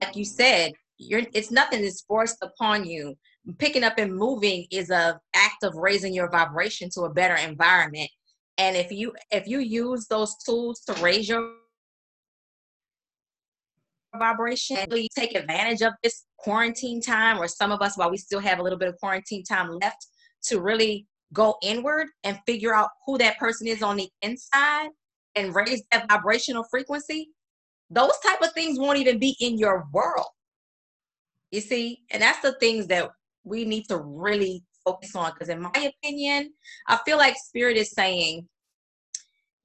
like 0.00 0.16
you 0.16 0.24
said, 0.24 0.72
you're 0.96 1.22
it's 1.34 1.50
nothing 1.50 1.82
that's 1.82 2.00
forced 2.02 2.38
upon 2.42 2.86
you. 2.86 3.14
Picking 3.58 3.84
up 3.84 3.98
and 3.98 4.16
moving 4.16 4.66
is 4.70 4.88
a 4.88 5.20
act 5.34 5.62
of 5.62 5.74
raising 5.74 6.14
your 6.14 6.30
vibration 6.30 6.88
to 6.94 7.02
a 7.02 7.12
better 7.12 7.34
environment. 7.34 8.10
And 8.56 8.76
if 8.76 8.90
you 8.90 9.12
if 9.30 9.46
you 9.46 9.58
use 9.58 10.06
those 10.06 10.34
tools 10.44 10.80
to 10.86 10.94
raise 11.02 11.28
your 11.28 11.57
vibration 14.16 14.78
really 14.90 15.08
take 15.16 15.34
advantage 15.34 15.82
of 15.82 15.92
this 16.02 16.24
quarantine 16.38 17.00
time 17.00 17.38
or 17.38 17.48
some 17.48 17.72
of 17.72 17.82
us 17.82 17.96
while 17.96 18.10
we 18.10 18.16
still 18.16 18.40
have 18.40 18.58
a 18.58 18.62
little 18.62 18.78
bit 18.78 18.88
of 18.88 18.98
quarantine 18.98 19.44
time 19.44 19.70
left 19.82 20.06
to 20.44 20.60
really 20.60 21.06
go 21.32 21.56
inward 21.62 22.06
and 22.24 22.38
figure 22.46 22.74
out 22.74 22.88
who 23.06 23.18
that 23.18 23.38
person 23.38 23.66
is 23.66 23.82
on 23.82 23.96
the 23.96 24.08
inside 24.22 24.88
and 25.36 25.54
raise 25.54 25.82
that 25.92 26.08
vibrational 26.08 26.64
frequency, 26.70 27.28
those 27.90 28.18
type 28.24 28.40
of 28.40 28.52
things 28.52 28.78
won't 28.78 28.98
even 28.98 29.18
be 29.18 29.36
in 29.40 29.58
your 29.58 29.86
world. 29.92 30.26
You 31.50 31.60
see, 31.60 32.00
and 32.10 32.22
that's 32.22 32.40
the 32.40 32.52
things 32.60 32.86
that 32.88 33.10
we 33.44 33.64
need 33.64 33.84
to 33.88 33.98
really 33.98 34.64
focus 34.84 35.14
on. 35.16 35.32
Because 35.32 35.48
in 35.48 35.60
my 35.60 35.92
opinion, 36.02 36.52
I 36.86 36.98
feel 37.04 37.18
like 37.18 37.36
spirit 37.36 37.76
is 37.76 37.92
saying, 37.92 38.46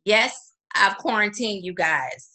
yes, 0.05 0.53
I've 0.75 0.97
quarantined 0.97 1.63
you 1.63 1.73
guys 1.73 2.32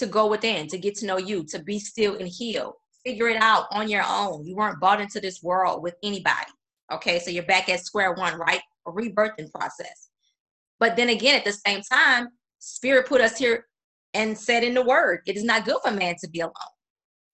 to 0.00 0.06
go 0.06 0.26
within, 0.26 0.66
to 0.66 0.78
get 0.78 0.96
to 0.96 1.06
know 1.06 1.18
you, 1.18 1.44
to 1.44 1.62
be 1.62 1.78
still 1.78 2.16
and 2.16 2.26
heal. 2.26 2.76
Figure 3.04 3.28
it 3.28 3.40
out 3.40 3.66
on 3.70 3.88
your 3.88 4.02
own. 4.06 4.44
You 4.44 4.56
weren't 4.56 4.80
bought 4.80 5.00
into 5.00 5.20
this 5.20 5.42
world 5.42 5.82
with 5.82 5.94
anybody. 6.02 6.50
Okay, 6.90 7.18
so 7.18 7.30
you're 7.30 7.44
back 7.44 7.68
at 7.68 7.84
square 7.84 8.14
one, 8.14 8.38
right? 8.38 8.60
A 8.86 8.90
rebirthing 8.90 9.50
process. 9.52 10.08
But 10.78 10.96
then 10.96 11.10
again, 11.10 11.36
at 11.36 11.44
the 11.44 11.52
same 11.52 11.82
time, 11.82 12.28
Spirit 12.58 13.06
put 13.06 13.20
us 13.20 13.38
here 13.38 13.66
and 14.14 14.36
said 14.36 14.64
in 14.64 14.74
the 14.74 14.82
word, 14.82 15.20
it 15.26 15.36
is 15.36 15.44
not 15.44 15.66
good 15.66 15.76
for 15.84 15.92
man 15.92 16.16
to 16.20 16.28
be 16.28 16.40
alone. 16.40 16.52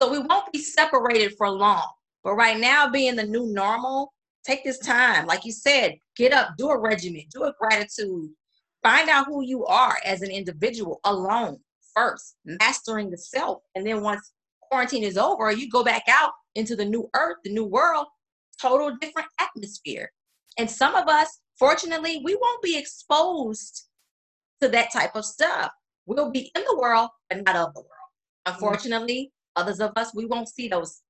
So 0.03 0.11
we 0.11 0.19
won't 0.19 0.53
be 0.53 0.59
separated 0.59 1.35
for 1.39 1.49
long. 1.49 1.89
But 2.23 2.35
right 2.35 2.59
now, 2.59 2.89
being 2.89 3.15
the 3.15 3.25
new 3.25 3.47
normal, 3.47 4.13
take 4.45 4.65
this 4.65 4.79
time. 4.81 5.27
Like 5.27 5.45
you 5.45 5.53
said, 5.53 5.95
get 6.17 6.33
up, 6.33 6.57
do 6.59 6.71
a 6.71 6.79
regimen, 6.79 7.23
do 7.31 7.45
a 7.45 7.55
gratitude, 7.61 8.31
find 8.83 9.09
out 9.09 9.27
who 9.27 9.43
you 9.43 9.65
are 9.67 9.99
as 10.05 10.23
an 10.23 10.31
individual 10.31 11.01
alone 11.05 11.59
first, 11.97 12.37
mastering 12.45 13.11
the 13.11 13.19
self. 13.19 13.63
And 13.75 13.87
then 13.87 14.03
once 14.03 14.33
quarantine 14.71 15.05
is 15.05 15.17
over, 15.17 15.51
you 15.51 15.71
go 15.71 15.83
back 15.83 16.05
out 16.09 16.33
into 16.55 16.77
the 16.77 16.85
new 16.85 17.09
earth, 17.15 17.37
the 17.45 17.53
new 17.53 17.65
world, 17.65 18.07
total 18.61 18.97
different 19.01 19.29
atmosphere. 19.41 20.11
And 20.59 20.71
some 20.71 20.95
of 20.95 21.09
us, 21.09 21.41
fortunately, 21.59 22.21
we 22.25 22.35
won't 22.35 22.63
be 22.63 22.79
exposed 22.79 23.89
to 24.61 24.69
that 24.69 24.93
type 24.93 25.17
of 25.17 25.25
stuff. 25.25 25.71
We'll 26.07 26.31
be 26.31 26.51
in 26.55 26.63
the 26.67 26.79
world, 26.79 27.11
but 27.29 27.45
not 27.45 27.57
of 27.57 27.75
the 27.75 27.81
world. 27.81 27.91
Unfortunately, 28.47 29.33
others 29.57 29.81
of 29.81 29.93
us, 29.97 30.15
we 30.15 30.27
won't 30.27 30.49
see 30.49 30.69
those 30.69 31.03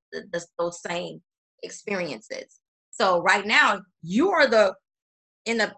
those 0.59 0.81
same 0.81 1.21
experiences. 1.63 2.61
So 2.91 3.21
right 3.21 3.45
now, 3.45 3.83
you 4.03 4.31
are 4.31 4.47
the 4.47 4.75
in 5.45 5.59
the 5.59 5.75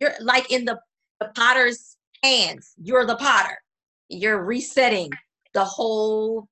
you're 0.00 0.12
like 0.20 0.50
in 0.52 0.64
the 0.64 0.78
the 1.20 1.32
potter's 1.34 1.96
hands. 2.22 2.74
You're 2.80 3.06
the 3.06 3.16
potter. 3.16 3.58
You're 4.12 4.44
resetting 4.44 5.10
the 5.54 5.64
whole 5.64 6.48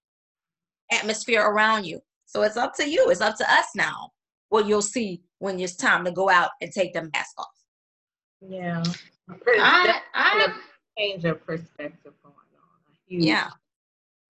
atmosphere 0.90 1.42
around 1.42 1.84
you. 1.84 2.00
So 2.26 2.42
it's 2.42 2.56
up 2.56 2.74
to 2.76 2.88
you. 2.88 3.10
It's 3.10 3.20
up 3.20 3.36
to 3.36 3.52
us 3.52 3.66
now 3.74 4.10
what 4.48 4.66
you'll 4.66 4.82
see 4.82 5.22
when 5.38 5.58
it's 5.58 5.76
time 5.76 6.04
to 6.04 6.10
go 6.10 6.28
out 6.28 6.50
and 6.60 6.70
take 6.70 6.92
the 6.92 7.02
mask 7.02 7.38
off. 7.38 7.46
Yeah. 8.40 8.82
I, 9.28 10.00
I 10.14 10.52
change 10.98 11.24
of 11.24 11.44
perspective 11.46 12.12
going 12.22 12.34
on. 12.34 12.92
yeah. 13.08 13.48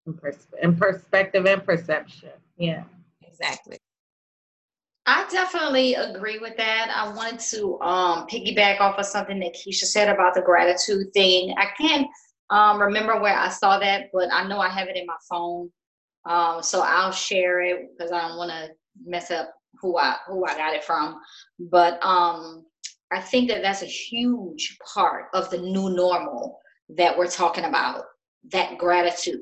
In, 0.07 0.15
pers- 0.15 0.47
in 0.63 0.77
perspective 0.77 1.47
and 1.47 1.65
perception. 1.65 2.31
Yeah. 2.57 2.85
Exactly. 3.27 3.79
I 5.07 5.27
definitely 5.31 5.95
agree 5.95 6.39
with 6.39 6.57
that. 6.59 6.93
I 6.95 7.09
wanted 7.13 7.41
to 7.51 7.81
um, 7.81 8.27
piggyback 8.29 8.81
off 8.81 8.99
of 8.99 9.07
something 9.07 9.41
that 9.41 9.55
Keisha 9.55 9.85
said 9.85 10.09
about 10.09 10.35
the 10.35 10.43
gratitude 10.43 11.13
thing. 11.13 11.55
I 11.57 11.67
can't 11.81 12.07
um, 12.51 12.81
remember 12.81 13.21
where 13.21 13.37
I 13.37 13.49
saw 13.49 13.79
that, 13.79 14.11
but 14.13 14.29
I 14.33 14.47
know 14.47 14.59
I 14.59 14.69
have 14.69 14.89
it 14.89 14.97
in 14.97 15.07
my 15.07 15.17
phone. 15.29 15.71
Um, 16.25 16.63
so 16.63 16.83
I'll 16.83 17.13
share 17.13 17.63
it 17.63 17.91
because 17.97 18.13
I 18.13 18.29
don't 18.29 18.37
want 18.37 18.51
to 18.51 18.71
mess 19.05 19.31
up 19.31 19.55
who 19.81 19.97
I 19.97 20.17
who 20.27 20.45
I 20.45 20.57
got 20.57 20.75
it 20.75 20.85
from, 20.85 21.21
but 21.59 22.05
um, 22.05 22.67
I 23.13 23.21
think 23.21 23.49
that 23.49 23.63
that's 23.63 23.83
a 23.83 23.87
huge 23.87 24.77
part 24.95 25.27
of 25.33 25.49
the 25.51 25.59
new 25.59 25.91
normal 25.91 26.59
that 26.97 27.17
we're 27.17 27.29
talking 27.29 27.65
about. 27.65 28.05
That 28.53 28.79
gratitude 28.79 29.41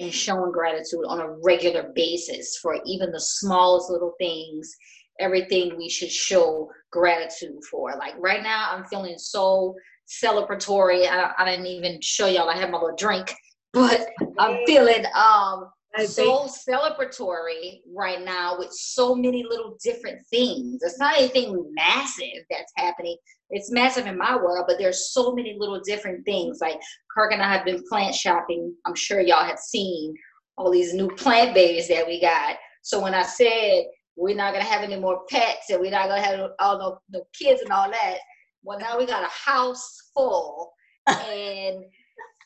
and 0.00 0.12
showing 0.12 0.52
gratitude 0.52 1.04
on 1.06 1.20
a 1.20 1.30
regular 1.44 1.92
basis 1.94 2.58
for 2.60 2.78
even 2.84 3.12
the 3.12 3.20
smallest 3.20 3.90
little 3.90 4.14
things, 4.18 4.74
everything 5.20 5.76
we 5.76 5.88
should 5.88 6.10
show 6.10 6.70
gratitude 6.90 7.62
for. 7.70 7.94
Like 7.96 8.14
right 8.18 8.42
now, 8.42 8.70
I'm 8.72 8.84
feeling 8.84 9.16
so 9.18 9.74
celebratory. 10.22 11.08
I, 11.08 11.32
I 11.38 11.44
didn't 11.44 11.66
even 11.66 12.00
show 12.00 12.26
y'all 12.26 12.48
I 12.48 12.56
had 12.56 12.70
my 12.70 12.78
little 12.78 12.96
drink, 12.96 13.34
but 13.72 14.08
I'm 14.38 14.64
feeling 14.66 15.04
um 15.14 15.70
so 16.06 16.48
celebratory 16.48 17.80
right 17.94 18.24
now 18.24 18.58
with 18.58 18.72
so 18.72 19.14
many 19.14 19.44
little 19.44 19.76
different 19.84 20.26
things. 20.30 20.82
It's 20.82 20.98
not 20.98 21.18
anything 21.18 21.70
massive 21.74 22.44
that's 22.50 22.72
happening. 22.76 23.16
It's 23.50 23.70
massive 23.70 24.06
in 24.06 24.16
my 24.16 24.36
world, 24.36 24.64
but 24.66 24.78
there's 24.78 25.12
so 25.12 25.34
many 25.34 25.54
little 25.58 25.80
different 25.84 26.24
things. 26.24 26.60
Like 26.62 26.80
Kirk 27.14 27.32
and 27.32 27.42
I 27.42 27.52
have 27.52 27.66
been 27.66 27.82
plant 27.88 28.14
shopping. 28.14 28.74
I'm 28.86 28.94
sure 28.94 29.20
y'all 29.20 29.44
have 29.44 29.58
seen 29.58 30.14
all 30.56 30.70
these 30.70 30.94
new 30.94 31.08
plant 31.08 31.54
babies 31.54 31.88
that 31.88 32.06
we 32.06 32.20
got. 32.20 32.56
So 32.82 33.00
when 33.00 33.14
I 33.14 33.22
said 33.22 33.84
we're 34.16 34.36
not 34.36 34.52
gonna 34.52 34.64
have 34.64 34.82
any 34.82 34.96
more 34.96 35.22
pets 35.30 35.70
and 35.70 35.80
we're 35.80 35.90
not 35.90 36.08
gonna 36.08 36.22
have 36.22 36.50
all 36.58 36.78
no, 36.78 36.98
no 37.10 37.24
kids 37.38 37.62
and 37.62 37.70
all 37.70 37.90
that, 37.90 38.18
well 38.62 38.78
now 38.78 38.98
we 38.98 39.06
got 39.06 39.24
a 39.24 39.50
house 39.50 40.10
full 40.14 40.72
and 41.06 41.84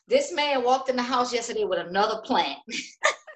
this 0.07 0.31
man 0.31 0.63
walked 0.63 0.89
in 0.89 0.95
the 0.95 1.03
house 1.03 1.33
yesterday 1.33 1.65
with 1.65 1.79
another 1.79 2.21
plant. 2.21 2.59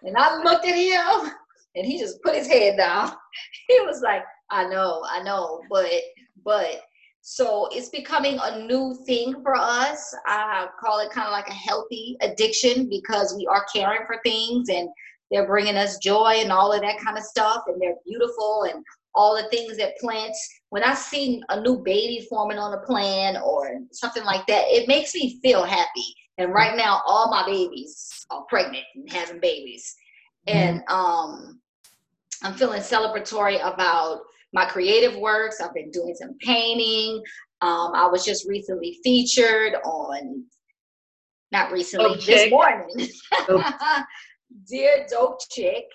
And 0.03 0.17
I 0.17 0.41
looked 0.41 0.65
at 0.65 0.73
him 0.73 1.31
and 1.75 1.85
he 1.85 1.99
just 1.99 2.23
put 2.23 2.33
his 2.33 2.47
head 2.47 2.77
down. 2.77 3.11
He 3.67 3.79
was 3.81 4.01
like, 4.01 4.23
I 4.49 4.67
know, 4.67 5.03
I 5.07 5.21
know, 5.21 5.61
but 5.69 5.91
but 6.43 6.81
so 7.21 7.69
it's 7.71 7.89
becoming 7.89 8.39
a 8.41 8.65
new 8.65 8.97
thing 9.05 9.43
for 9.43 9.55
us. 9.55 10.15
I 10.25 10.67
call 10.79 10.99
it 11.01 11.11
kind 11.11 11.27
of 11.27 11.33
like 11.33 11.47
a 11.49 11.53
healthy 11.53 12.17
addiction 12.21 12.89
because 12.89 13.35
we 13.37 13.45
are 13.45 13.63
caring 13.73 14.07
for 14.07 14.17
things 14.23 14.69
and 14.69 14.89
they're 15.29 15.45
bringing 15.45 15.77
us 15.77 15.99
joy 15.99 16.37
and 16.39 16.51
all 16.51 16.73
of 16.73 16.81
that 16.81 16.99
kind 16.99 17.17
of 17.17 17.23
stuff, 17.23 17.63
and 17.67 17.79
they're 17.79 17.95
beautiful 18.05 18.63
and 18.63 18.83
all 19.13 19.35
the 19.35 19.49
things 19.49 19.77
that 19.77 19.97
plants. 19.97 20.39
When 20.69 20.83
I 20.83 20.93
see 20.93 21.41
a 21.49 21.59
new 21.59 21.81
baby 21.83 22.25
forming 22.29 22.57
on 22.57 22.73
a 22.73 22.85
plant 22.85 23.37
or 23.43 23.79
something 23.91 24.23
like 24.23 24.45
that, 24.47 24.65
it 24.67 24.87
makes 24.87 25.13
me 25.13 25.39
feel 25.41 25.63
happy. 25.63 26.15
And 26.37 26.53
right 26.53 26.75
now, 26.75 27.01
all 27.05 27.29
my 27.29 27.45
babies 27.45 28.25
are 28.29 28.45
pregnant 28.49 28.83
and 28.95 29.11
having 29.11 29.39
babies, 29.39 29.95
and 30.47 30.81
um, 30.87 31.59
I'm 32.41 32.53
feeling 32.53 32.81
celebratory 32.81 33.59
about 33.61 34.21
my 34.53 34.65
creative 34.65 35.17
works. 35.17 35.61
I've 35.61 35.73
been 35.73 35.91
doing 35.91 36.15
some 36.15 36.35
painting. 36.39 37.21
Um, 37.61 37.91
I 37.93 38.07
was 38.07 38.25
just 38.25 38.47
recently 38.47 38.99
featured 39.03 39.75
on, 39.85 40.45
not 41.51 41.71
recently, 41.71 42.15
this 42.25 42.49
morning. 42.49 43.07
Dear 44.67 45.05
Dope 45.09 45.39
Chick, 45.51 45.85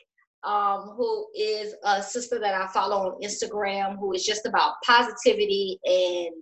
um, 0.47 0.95
who 0.97 1.27
is 1.37 1.75
a 1.85 2.03
sister 2.03 2.39
that 2.39 2.55
I 2.55 2.67
follow 2.69 3.09
on 3.09 3.21
Instagram, 3.21 3.99
who 3.99 4.13
is 4.13 4.25
just 4.25 4.47
about 4.47 4.75
positivity 4.85 5.79
and 5.85 6.35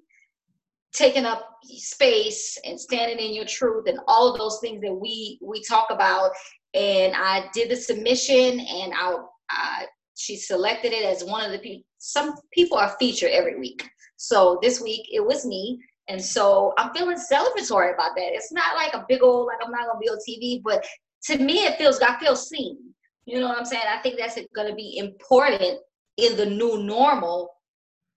taking 0.93 1.25
up 1.25 1.59
space 1.65 2.59
and 2.65 2.79
standing 2.79 3.19
in 3.19 3.35
your 3.35 3.47
truth 3.47 3.89
and 3.89 3.99
all 4.07 4.31
of 4.31 4.39
those 4.39 4.59
things 4.61 4.81
that 4.83 4.95
we 4.95 5.39
we 5.43 5.63
talk 5.65 5.89
about. 5.91 6.31
And 6.75 7.15
I 7.17 7.47
did 7.53 7.71
the 7.71 7.77
submission, 7.77 8.61
and 8.61 8.93
I, 8.95 9.15
I 9.51 9.87
she 10.17 10.37
selected 10.37 10.93
it 10.93 11.05
as 11.05 11.25
one 11.25 11.45
of 11.45 11.53
the 11.53 11.59
people. 11.59 11.85
Some 11.99 12.35
people 12.53 12.77
are 12.77 12.95
featured 12.99 13.31
every 13.31 13.59
week. 13.59 13.89
So 14.17 14.59
this 14.63 14.81
week 14.81 15.07
it 15.11 15.25
was 15.25 15.47
me. 15.47 15.81
And 16.09 16.23
so 16.23 16.75
I'm 16.77 16.93
feeling 16.93 17.17
celebratory 17.17 17.95
about 17.95 18.15
that. 18.17 18.33
It's 18.33 18.53
not 18.53 18.77
like 18.77 18.93
a 18.93 19.07
big 19.09 19.23
old, 19.23 19.47
like 19.47 19.59
I'm 19.65 19.73
not 19.73 19.87
gonna 19.87 19.99
be 19.99 20.09
on 20.09 20.19
TV, 20.29 20.63
but 20.63 20.85
to 21.25 21.39
me 21.39 21.65
it 21.65 21.79
feels 21.79 21.99
I 22.01 22.19
feel 22.19 22.37
seen. 22.37 22.94
You 23.27 23.41
know 23.41 23.49
what 23.49 23.59
I'm 23.59 23.65
saying? 23.65 23.85
I 23.89 23.99
think 23.99 24.19
that's 24.19 24.39
gonna 24.55 24.75
be 24.75 24.99
important 24.99 25.79
in 26.17 26.37
the 26.37 26.47
new 26.47 26.83
normal 26.83 27.51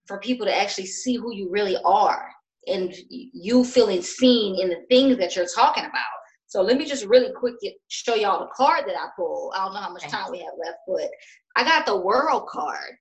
for 0.08 0.20
people 0.20 0.46
to 0.46 0.56
actually 0.56 0.86
see 0.86 1.16
who 1.16 1.34
you 1.34 1.50
really 1.50 1.78
are 1.86 2.30
and 2.68 2.94
you 3.10 3.64
feeling 3.64 4.02
seen 4.02 4.60
in 4.60 4.70
the 4.70 4.86
things 4.90 5.18
that 5.18 5.36
you're 5.36 5.48
talking 5.56 5.86
about. 5.86 6.04
So 6.48 6.62
let 6.62 6.78
me 6.78 6.86
just 6.86 7.06
really 7.06 7.32
quick 7.34 7.56
show 7.90 8.16
y'all 8.16 8.40
the 8.40 8.52
card 8.56 8.86
that 8.88 8.96
I 8.96 9.08
pulled. 9.18 9.54
I 9.56 9.66
don't 9.66 9.74
know 9.74 9.82
how 9.82 9.92
much 9.92 10.08
time 10.08 10.32
we 10.32 10.40
have 10.40 10.54
left, 10.64 10.78
but 10.88 11.10
I 11.56 11.64
got 11.64 11.86
the 11.86 11.98
world 11.98 12.48
card. 12.48 12.96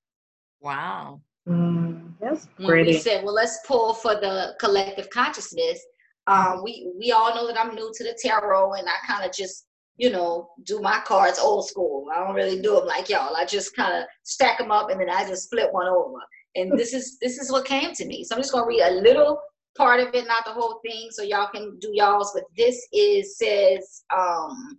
Wow. 0.60 1.20
Mm, 1.48 2.12
that's 2.20 2.48
pretty. 2.56 2.66
When 2.66 2.86
we 2.86 2.98
said, 2.98 3.24
well, 3.24 3.34
let's 3.34 3.60
pull 3.66 3.94
for 3.94 4.14
the 4.14 4.54
collective 4.58 5.08
consciousness. 5.10 5.80
Um, 6.26 6.62
we 6.64 6.90
we 6.98 7.12
all 7.12 7.36
know 7.36 7.46
that 7.46 7.58
I'm 7.58 7.72
new 7.76 7.92
to 7.94 8.04
the 8.04 8.18
tarot, 8.20 8.72
and 8.72 8.88
I 8.88 9.06
kind 9.06 9.24
of 9.24 9.32
just 9.32 9.65
you 9.96 10.10
know 10.10 10.50
do 10.64 10.80
my 10.80 11.00
cards 11.06 11.38
old 11.38 11.66
school. 11.66 12.06
I 12.14 12.20
don't 12.20 12.34
really 12.34 12.60
do 12.60 12.74
them 12.74 12.86
like 12.86 13.08
y'all. 13.08 13.36
I 13.36 13.44
just 13.44 13.74
kind 13.74 13.94
of 13.94 14.04
stack 14.24 14.58
them 14.58 14.70
up, 14.70 14.90
and 14.90 15.00
then 15.00 15.10
I 15.10 15.26
just 15.26 15.50
flip 15.50 15.72
one 15.72 15.88
over. 15.88 16.18
And 16.54 16.78
this 16.78 16.92
is 16.94 17.18
this 17.20 17.38
is 17.38 17.50
what 17.50 17.64
came 17.64 17.92
to 17.92 18.06
me. 18.06 18.24
So 18.24 18.34
I'm 18.34 18.42
just 18.42 18.52
gonna 18.52 18.66
read 18.66 18.82
a 18.82 19.00
little 19.00 19.38
part 19.76 20.00
of 20.00 20.14
it, 20.14 20.26
not 20.26 20.44
the 20.44 20.52
whole 20.52 20.80
thing, 20.84 21.08
so 21.10 21.22
y'all 21.22 21.50
can 21.52 21.78
do 21.80 21.90
y'all's. 21.92 22.32
But 22.34 22.44
this 22.56 22.86
is 22.92 23.38
says 23.38 24.04
um, 24.16 24.78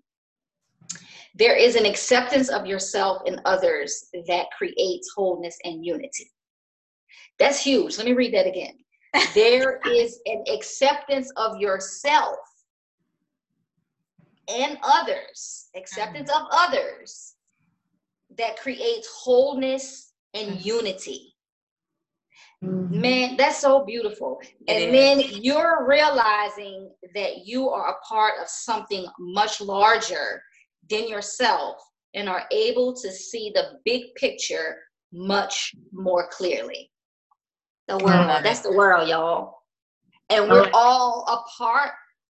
there 1.35 1.55
is 1.55 1.75
an 1.75 1.85
acceptance 1.85 2.49
of 2.49 2.65
yourself 2.65 3.21
and 3.25 3.41
others 3.45 4.09
that 4.27 4.47
creates 4.57 5.11
wholeness 5.15 5.57
and 5.63 5.85
unity. 5.85 6.31
That's 7.37 7.63
huge. 7.63 7.97
Let 7.97 8.07
me 8.07 8.13
read 8.13 8.33
that 8.33 8.47
again. 8.47 8.73
there 9.35 9.79
is 9.87 10.19
an 10.25 10.43
acceptance 10.51 11.31
of 11.37 11.59
yourself 11.59 12.37
and 14.47 14.77
others, 14.83 15.69
acceptance 15.75 16.29
of 16.29 16.43
others 16.51 17.35
that 18.37 18.57
creates 18.57 19.07
wholeness 19.07 20.13
and 20.33 20.63
unity. 20.63 21.33
Mm-hmm. 22.63 23.01
Man, 23.01 23.37
that's 23.37 23.59
so 23.59 23.85
beautiful. 23.85 24.41
and 24.67 24.93
then 24.93 25.21
you're 25.41 25.85
realizing 25.87 26.89
that 27.13 27.45
you 27.45 27.69
are 27.69 27.89
a 27.89 27.99
part 28.07 28.33
of 28.41 28.47
something 28.47 29.05
much 29.19 29.61
larger 29.61 30.41
than 30.89 31.07
yourself 31.07 31.77
and 32.15 32.27
are 32.27 32.45
able 32.51 32.95
to 32.95 33.11
see 33.11 33.51
the 33.53 33.79
big 33.85 34.03
picture 34.15 34.77
much 35.13 35.73
more 35.93 36.27
clearly. 36.29 36.91
The 37.87 37.97
world, 37.99 38.43
that's 38.43 38.61
the 38.61 38.73
world, 38.73 39.07
y'all. 39.07 39.59
And 40.29 40.49
we're 40.49 40.69
all 40.73 41.23
a 41.27 41.57
part 41.57 41.91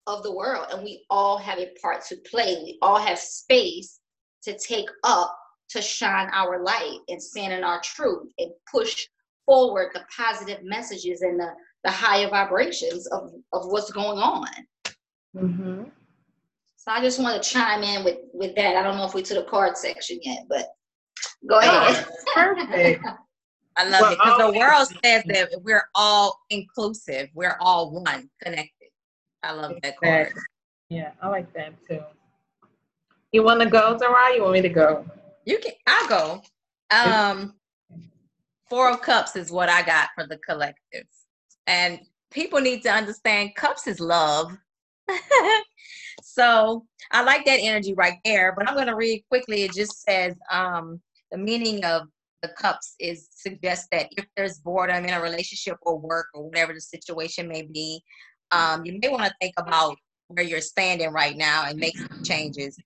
of 0.09 0.23
the 0.23 0.33
world 0.33 0.65
and 0.71 0.83
we 0.83 1.05
all 1.09 1.37
have 1.37 1.59
a 1.59 1.69
part 1.81 2.03
to 2.05 2.17
play. 2.29 2.55
We 2.63 2.77
all 2.81 2.99
have 2.99 3.19
space 3.19 3.99
to 4.43 4.57
take 4.57 4.89
up 5.03 5.37
to 5.69 5.81
shine 5.81 6.29
our 6.33 6.63
light 6.63 6.97
and 7.09 7.21
stand 7.21 7.53
in 7.53 7.63
our 7.63 7.79
truth 7.81 8.27
and 8.39 8.51
push 8.69 9.05
forward 9.45 9.91
the 9.93 10.01
positive 10.15 10.63
messages 10.63 11.21
and 11.21 11.39
the, 11.39 11.49
the 11.83 11.91
higher 11.91 12.27
vibrations 12.27 13.05
of, 13.07 13.31
of 13.53 13.67
what's 13.67 13.91
going 13.91 14.17
on. 14.17 14.47
Mm-hmm. 15.35 15.83
So 16.75 16.91
I 16.91 17.01
just 17.01 17.19
want 17.19 17.41
to 17.41 17.49
chime 17.49 17.83
in 17.83 18.03
with, 18.03 18.17
with 18.33 18.55
that. 18.55 18.75
I 18.75 18.81
don't 18.81 18.97
know 18.97 19.05
if 19.05 19.13
we 19.13 19.21
to 19.21 19.33
the 19.35 19.43
card 19.43 19.77
section 19.77 20.19
yet, 20.23 20.45
but 20.49 20.69
go 21.47 21.59
ahead. 21.59 22.07
perfect. 22.33 23.05
I 23.77 23.87
love 23.87 24.01
well, 24.01 24.11
it 24.11 24.17
because 24.17 24.37
the 24.37 24.59
world 24.59 24.87
says 25.03 25.23
that 25.27 25.61
we're 25.61 25.87
all 25.93 26.39
inclusive. 26.49 27.29
We're 27.35 27.57
all 27.61 27.91
one, 27.91 28.29
connected. 28.43 28.78
I 29.43 29.53
love 29.53 29.75
that 29.83 29.97
card. 29.97 30.33
Yeah, 30.89 31.11
I 31.21 31.29
like 31.29 31.53
that 31.53 31.73
too. 31.87 32.01
You 33.31 33.43
want 33.43 33.61
to 33.61 33.69
go, 33.69 33.97
Zara? 33.97 34.33
You 34.35 34.41
want 34.41 34.53
me 34.53 34.61
to 34.61 34.69
go? 34.69 35.05
You 35.45 35.59
can. 35.59 35.73
I'll 35.87 36.07
go. 36.07 36.41
Um, 36.91 37.53
Four 38.69 38.89
of 38.89 39.01
Cups 39.01 39.35
is 39.35 39.51
what 39.51 39.69
I 39.69 39.81
got 39.83 40.09
for 40.15 40.27
the 40.27 40.37
collective. 40.37 41.05
And 41.67 41.99
people 42.31 42.59
need 42.59 42.83
to 42.83 42.89
understand 42.89 43.55
cups 43.55 43.87
is 43.87 43.99
love. 43.99 44.55
so 46.23 46.85
I 47.11 47.23
like 47.23 47.45
that 47.45 47.59
energy 47.59 47.93
right 47.93 48.17
there. 48.25 48.53
But 48.57 48.67
I'm 48.67 48.75
going 48.75 48.87
to 48.87 48.95
read 48.95 49.23
quickly. 49.29 49.63
It 49.63 49.73
just 49.73 50.01
says 50.03 50.35
um, 50.51 50.99
the 51.31 51.37
meaning 51.37 51.83
of 51.83 52.03
the 52.41 52.49
cups 52.49 52.95
is 52.99 53.27
suggests 53.35 53.87
that 53.91 54.07
if 54.11 54.25
there's 54.37 54.59
boredom 54.59 55.05
in 55.05 55.13
a 55.13 55.21
relationship 55.21 55.77
or 55.81 55.97
work 55.97 56.27
or 56.33 56.47
whatever 56.47 56.73
the 56.73 56.81
situation 56.81 57.47
may 57.47 57.63
be, 57.63 58.01
um, 58.51 58.85
you 58.85 58.99
may 59.01 59.09
want 59.09 59.23
to 59.23 59.33
think 59.41 59.53
about 59.57 59.95
where 60.27 60.45
you're 60.45 60.61
standing 60.61 61.11
right 61.11 61.37
now 61.37 61.65
and 61.65 61.79
make 61.79 61.97
some 61.97 62.21
changes. 62.23 62.77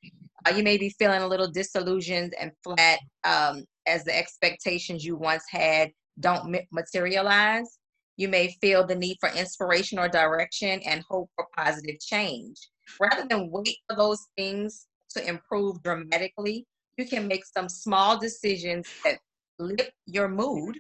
Uh, 0.46 0.52
you 0.52 0.64
may 0.64 0.78
be 0.78 0.90
feeling 0.90 1.22
a 1.22 1.28
little 1.28 1.50
disillusioned 1.50 2.34
and 2.40 2.52
flat 2.64 3.00
um, 3.24 3.66
as 3.88 4.04
the 4.04 4.18
expectations 4.18 5.06
you 5.06 5.16
once 5.16 5.44
had 5.50 5.92
don't 6.20 6.56
materialize. 6.72 7.80
You 8.18 8.28
may 8.28 8.56
feel 8.62 8.86
the 8.86 8.96
need 8.96 9.18
for 9.20 9.30
inspiration 9.30 10.00
or 10.00 10.08
direction 10.08 10.82
and 10.86 11.04
hope 11.10 11.30
for 11.36 11.48
positive 11.58 12.00
change. 12.00 12.58
Rather 13.00 13.26
than 13.28 13.50
wait 13.52 13.78
for 13.90 13.96
those 13.96 14.28
things 14.38 14.88
to 15.12 15.28
improve 15.28 15.82
dramatically, 15.82 16.66
you 16.98 17.06
can 17.06 17.28
make 17.28 17.46
some 17.46 17.68
small 17.68 18.20
decisions 18.20 18.88
that 19.04 19.18
lift 19.60 19.92
your 20.06 20.28
mood 20.28 20.78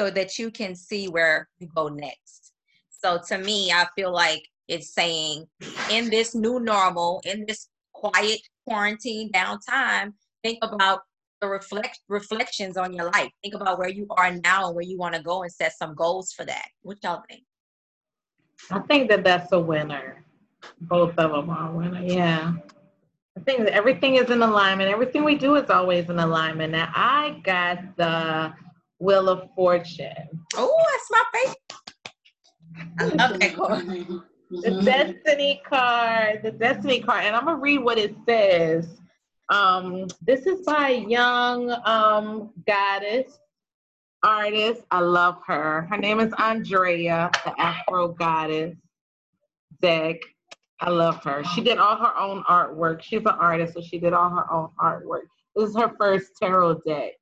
so 0.00 0.10
that 0.10 0.38
you 0.38 0.50
can 0.50 0.74
see 0.74 1.08
where 1.08 1.48
you 1.58 1.68
go 1.74 1.88
next. 1.88 2.52
So 2.98 3.20
to 3.28 3.38
me, 3.38 3.72
I 3.72 3.86
feel 3.96 4.12
like 4.12 4.42
it's 4.66 4.92
saying 4.92 5.46
in 5.90 6.10
this 6.10 6.34
new 6.34 6.60
normal, 6.60 7.22
in 7.24 7.44
this 7.46 7.68
quiet 7.92 8.40
quarantine 8.66 9.30
downtime, 9.32 10.12
think 10.42 10.58
about 10.62 11.00
the 11.40 11.48
reflect 11.48 12.00
reflections 12.08 12.76
on 12.76 12.92
your 12.92 13.06
life. 13.06 13.30
Think 13.42 13.54
about 13.54 13.78
where 13.78 13.88
you 13.88 14.06
are 14.10 14.32
now 14.32 14.66
and 14.66 14.74
where 14.74 14.84
you 14.84 14.98
want 14.98 15.14
to 15.14 15.22
go 15.22 15.42
and 15.42 15.52
set 15.52 15.72
some 15.76 15.94
goals 15.94 16.32
for 16.32 16.44
that. 16.44 16.66
What 16.82 16.98
y'all 17.02 17.22
think? 17.28 17.44
I 18.70 18.80
think 18.80 19.08
that 19.10 19.22
that's 19.22 19.52
a 19.52 19.60
winner. 19.60 20.24
Both 20.80 21.16
of 21.18 21.30
them 21.30 21.50
are 21.50 21.70
a 21.70 21.72
winner. 21.72 22.02
Yeah. 22.02 22.54
I 23.36 23.40
think 23.42 23.60
that 23.60 23.72
everything 23.72 24.16
is 24.16 24.30
in 24.30 24.42
alignment. 24.42 24.90
Everything 24.90 25.22
we 25.22 25.36
do 25.36 25.54
is 25.54 25.70
always 25.70 26.10
in 26.10 26.18
alignment. 26.18 26.72
Now 26.72 26.90
I 26.92 27.40
got 27.44 27.96
the 27.96 28.52
Wheel 28.98 29.28
of 29.28 29.48
Fortune. 29.54 30.44
Oh, 30.56 30.84
that's 30.90 31.10
my 31.10 31.22
favorite. 31.32 31.58
I 32.98 33.04
love 33.04 33.40
that 33.40 33.56
card. 33.56 33.86
the 34.50 34.82
Destiny 34.84 35.60
card. 35.68 36.42
The 36.42 36.52
Destiny 36.52 37.00
card. 37.00 37.24
And 37.24 37.36
I'm 37.36 37.44
gonna 37.44 37.58
read 37.58 37.78
what 37.78 37.98
it 37.98 38.14
says. 38.28 39.00
Um, 39.50 40.08
this 40.22 40.46
is 40.46 40.64
by 40.66 40.90
a 40.90 41.08
young 41.08 41.70
um, 41.84 42.50
goddess 42.66 43.38
artist. 44.22 44.82
I 44.90 45.00
love 45.00 45.38
her. 45.46 45.82
Her 45.90 45.96
name 45.96 46.20
is 46.20 46.32
Andrea, 46.38 47.30
the 47.44 47.58
Afro 47.60 48.08
goddess. 48.08 48.76
Zeg. 49.80 50.20
I 50.80 50.90
love 50.90 51.22
her. 51.24 51.42
She 51.54 51.60
did 51.60 51.78
all 51.78 51.96
her 51.96 52.16
own 52.16 52.44
artwork. 52.44 53.02
She's 53.02 53.20
an 53.20 53.28
artist, 53.28 53.74
so 53.74 53.80
she 53.80 53.98
did 53.98 54.12
all 54.12 54.30
her 54.30 54.52
own 54.52 54.68
artwork. 54.80 55.26
This 55.56 55.70
is 55.70 55.76
her 55.76 55.92
first 55.98 56.32
tarot 56.40 56.80
deck. 56.86 57.12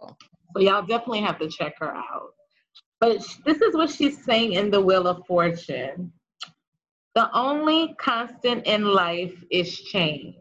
So 0.00 0.60
y'all 0.60 0.82
definitely 0.82 1.20
have 1.20 1.38
to 1.38 1.48
check 1.48 1.74
her 1.78 1.94
out. 1.94 2.30
But 3.00 3.18
this 3.44 3.60
is 3.60 3.74
what 3.74 3.90
she's 3.90 4.24
saying 4.24 4.54
in 4.54 4.70
the 4.70 4.80
Wheel 4.80 5.06
of 5.06 5.26
Fortune. 5.26 6.12
The 7.14 7.30
only 7.36 7.94
constant 7.94 8.66
in 8.66 8.84
life 8.84 9.34
is 9.50 9.80
change. 9.82 10.36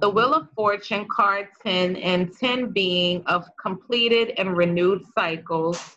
The 0.00 0.10
mm. 0.10 0.14
Wheel 0.14 0.34
of 0.34 0.48
Fortune, 0.54 1.06
card 1.10 1.48
10, 1.62 1.96
and 1.96 2.32
10 2.32 2.70
being 2.70 3.22
of 3.26 3.44
completed 3.60 4.32
and 4.38 4.56
renewed 4.56 5.02
cycles, 5.14 5.96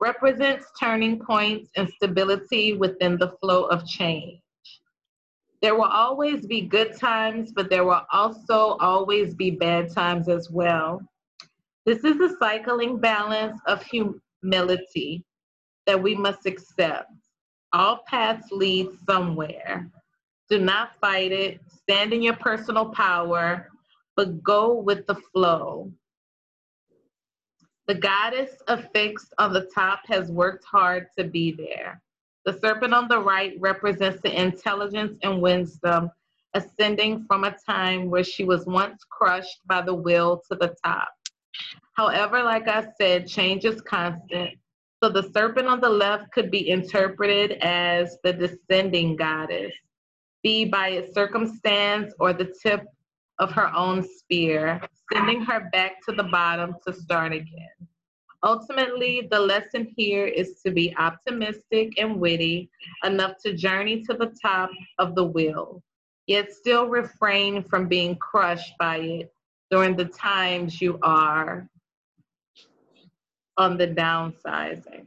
represents 0.00 0.66
turning 0.78 1.20
points 1.20 1.70
and 1.76 1.88
stability 1.90 2.72
within 2.72 3.16
the 3.18 3.32
flow 3.40 3.64
of 3.64 3.86
change. 3.86 4.40
There 5.60 5.76
will 5.76 5.84
always 5.84 6.44
be 6.44 6.62
good 6.62 6.96
times, 6.98 7.52
but 7.52 7.70
there 7.70 7.84
will 7.84 8.02
also 8.12 8.76
always 8.80 9.34
be 9.34 9.52
bad 9.52 9.94
times 9.94 10.28
as 10.28 10.50
well. 10.50 11.00
This 11.86 12.02
is 12.02 12.18
the 12.18 12.36
cycling 12.40 12.98
balance 12.98 13.60
of 13.66 13.84
humility 14.42 15.24
that 15.86 16.02
we 16.02 16.14
must 16.14 16.46
accept. 16.46 17.10
All 17.72 18.02
paths 18.06 18.50
lead 18.50 18.88
somewhere. 19.08 19.90
Do 20.50 20.58
not 20.58 20.96
fight 21.00 21.32
it. 21.32 21.60
Stand 21.68 22.12
in 22.12 22.22
your 22.22 22.36
personal 22.36 22.90
power, 22.90 23.70
but 24.16 24.42
go 24.42 24.74
with 24.74 25.06
the 25.06 25.14
flow. 25.32 25.90
The 27.86 27.94
goddess 27.94 28.50
affixed 28.68 29.32
on 29.38 29.52
the 29.52 29.68
top 29.74 30.00
has 30.06 30.30
worked 30.30 30.64
hard 30.64 31.06
to 31.18 31.24
be 31.24 31.52
there. 31.52 32.00
The 32.44 32.58
serpent 32.58 32.92
on 32.92 33.08
the 33.08 33.18
right 33.18 33.54
represents 33.58 34.20
the 34.22 34.40
intelligence 34.40 35.18
and 35.22 35.40
wisdom 35.40 36.10
ascending 36.54 37.24
from 37.24 37.44
a 37.44 37.56
time 37.66 38.10
where 38.10 38.24
she 38.24 38.44
was 38.44 38.66
once 38.66 39.04
crushed 39.08 39.60
by 39.66 39.80
the 39.80 39.94
will 39.94 40.42
to 40.50 40.56
the 40.56 40.74
top. 40.84 41.08
However, 41.94 42.42
like 42.42 42.68
I 42.68 42.86
said, 42.98 43.26
change 43.26 43.64
is 43.64 43.80
constant. 43.82 44.58
So 45.02 45.10
the 45.10 45.30
serpent 45.34 45.66
on 45.66 45.80
the 45.80 45.90
left 45.90 46.32
could 46.32 46.50
be 46.50 46.70
interpreted 46.70 47.52
as 47.60 48.16
the 48.22 48.32
descending 48.32 49.16
goddess, 49.16 49.72
be 50.42 50.64
by 50.64 50.88
its 50.90 51.12
circumstance 51.12 52.14
or 52.18 52.32
the 52.32 52.54
tip 52.62 52.84
of 53.38 53.50
her 53.52 53.74
own 53.74 54.02
spear, 54.02 54.80
sending 55.12 55.42
her 55.42 55.68
back 55.72 56.00
to 56.08 56.14
the 56.14 56.22
bottom 56.24 56.76
to 56.86 56.92
start 56.92 57.32
again. 57.32 57.88
Ultimately, 58.44 59.28
the 59.30 59.38
lesson 59.38 59.92
here 59.96 60.26
is 60.26 60.60
to 60.64 60.72
be 60.72 60.96
optimistic 60.96 61.92
and 61.98 62.18
witty 62.18 62.70
enough 63.04 63.34
to 63.44 63.54
journey 63.54 64.02
to 64.02 64.14
the 64.14 64.34
top 64.40 64.70
of 64.98 65.14
the 65.14 65.24
wheel, 65.24 65.82
yet 66.26 66.52
still 66.52 66.86
refrain 66.88 67.62
from 67.62 67.86
being 67.86 68.16
crushed 68.16 68.72
by 68.78 68.96
it 68.96 69.32
during 69.70 69.96
the 69.96 70.06
times 70.06 70.80
you 70.80 70.98
are 71.02 71.68
on 73.56 73.76
the 73.76 73.88
downsizing. 73.88 75.06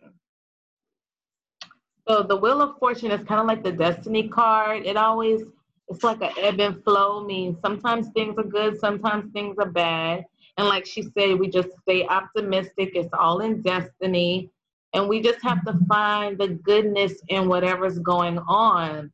So 2.08 2.22
the 2.22 2.36
Wheel 2.36 2.62
of 2.62 2.78
Fortune 2.78 3.12
is 3.12 3.26
kind 3.26 3.42
of 3.42 3.48
like 3.48 3.64
the 3.64 3.72
destiny 3.72 4.28
card. 4.28 4.86
It 4.86 4.96
always, 4.96 5.42
it's 5.88 6.04
like 6.04 6.22
an 6.22 6.32
ebb 6.38 6.60
and 6.60 6.84
flow, 6.84 7.24
means 7.24 7.60
sometimes 7.62 8.10
things 8.10 8.38
are 8.38 8.44
good, 8.44 8.80
sometimes 8.80 9.32
things 9.34 9.58
are 9.58 9.70
bad. 9.72 10.26
And 10.58 10.68
like 10.68 10.86
she 10.86 11.02
said, 11.02 11.40
we 11.40 11.50
just 11.50 11.70
stay 11.82 12.06
optimistic. 12.06 12.92
It's 12.94 13.14
all 13.18 13.42
in 13.42 13.62
destiny. 13.62 14.52
And 14.94 15.10
we 15.10 15.22
just 15.22 15.42
have 15.44 15.66
to 15.66 15.78
find 15.90 16.38
the 16.38 16.50
goodness 16.50 17.14
in 17.28 17.50
whatever's 17.50 18.00
going 18.00 18.38
on 18.40 19.12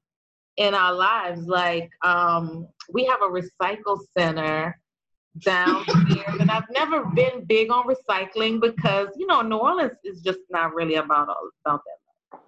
in 0.58 0.76
our 0.76 0.94
lives. 0.94 1.48
Like 1.48 1.90
um, 2.04 2.68
we 2.92 3.06
have 3.06 3.22
a 3.22 3.30
recycle 3.30 4.00
center 4.18 4.81
downstairs, 5.40 6.40
and 6.40 6.52
I've 6.52 6.70
never 6.72 7.06
been 7.06 7.46
big 7.46 7.72
on 7.72 7.86
recycling 7.86 8.62
because 8.62 9.10
you 9.16 9.28
know 9.28 9.42
New 9.42 9.58
Orleans 9.58 9.98
is 10.04 10.22
just 10.22 10.40
not 10.50 10.74
really 10.74 10.96
about 10.96 11.30
all 11.30 11.50
about 11.66 11.82
that. 11.86 12.40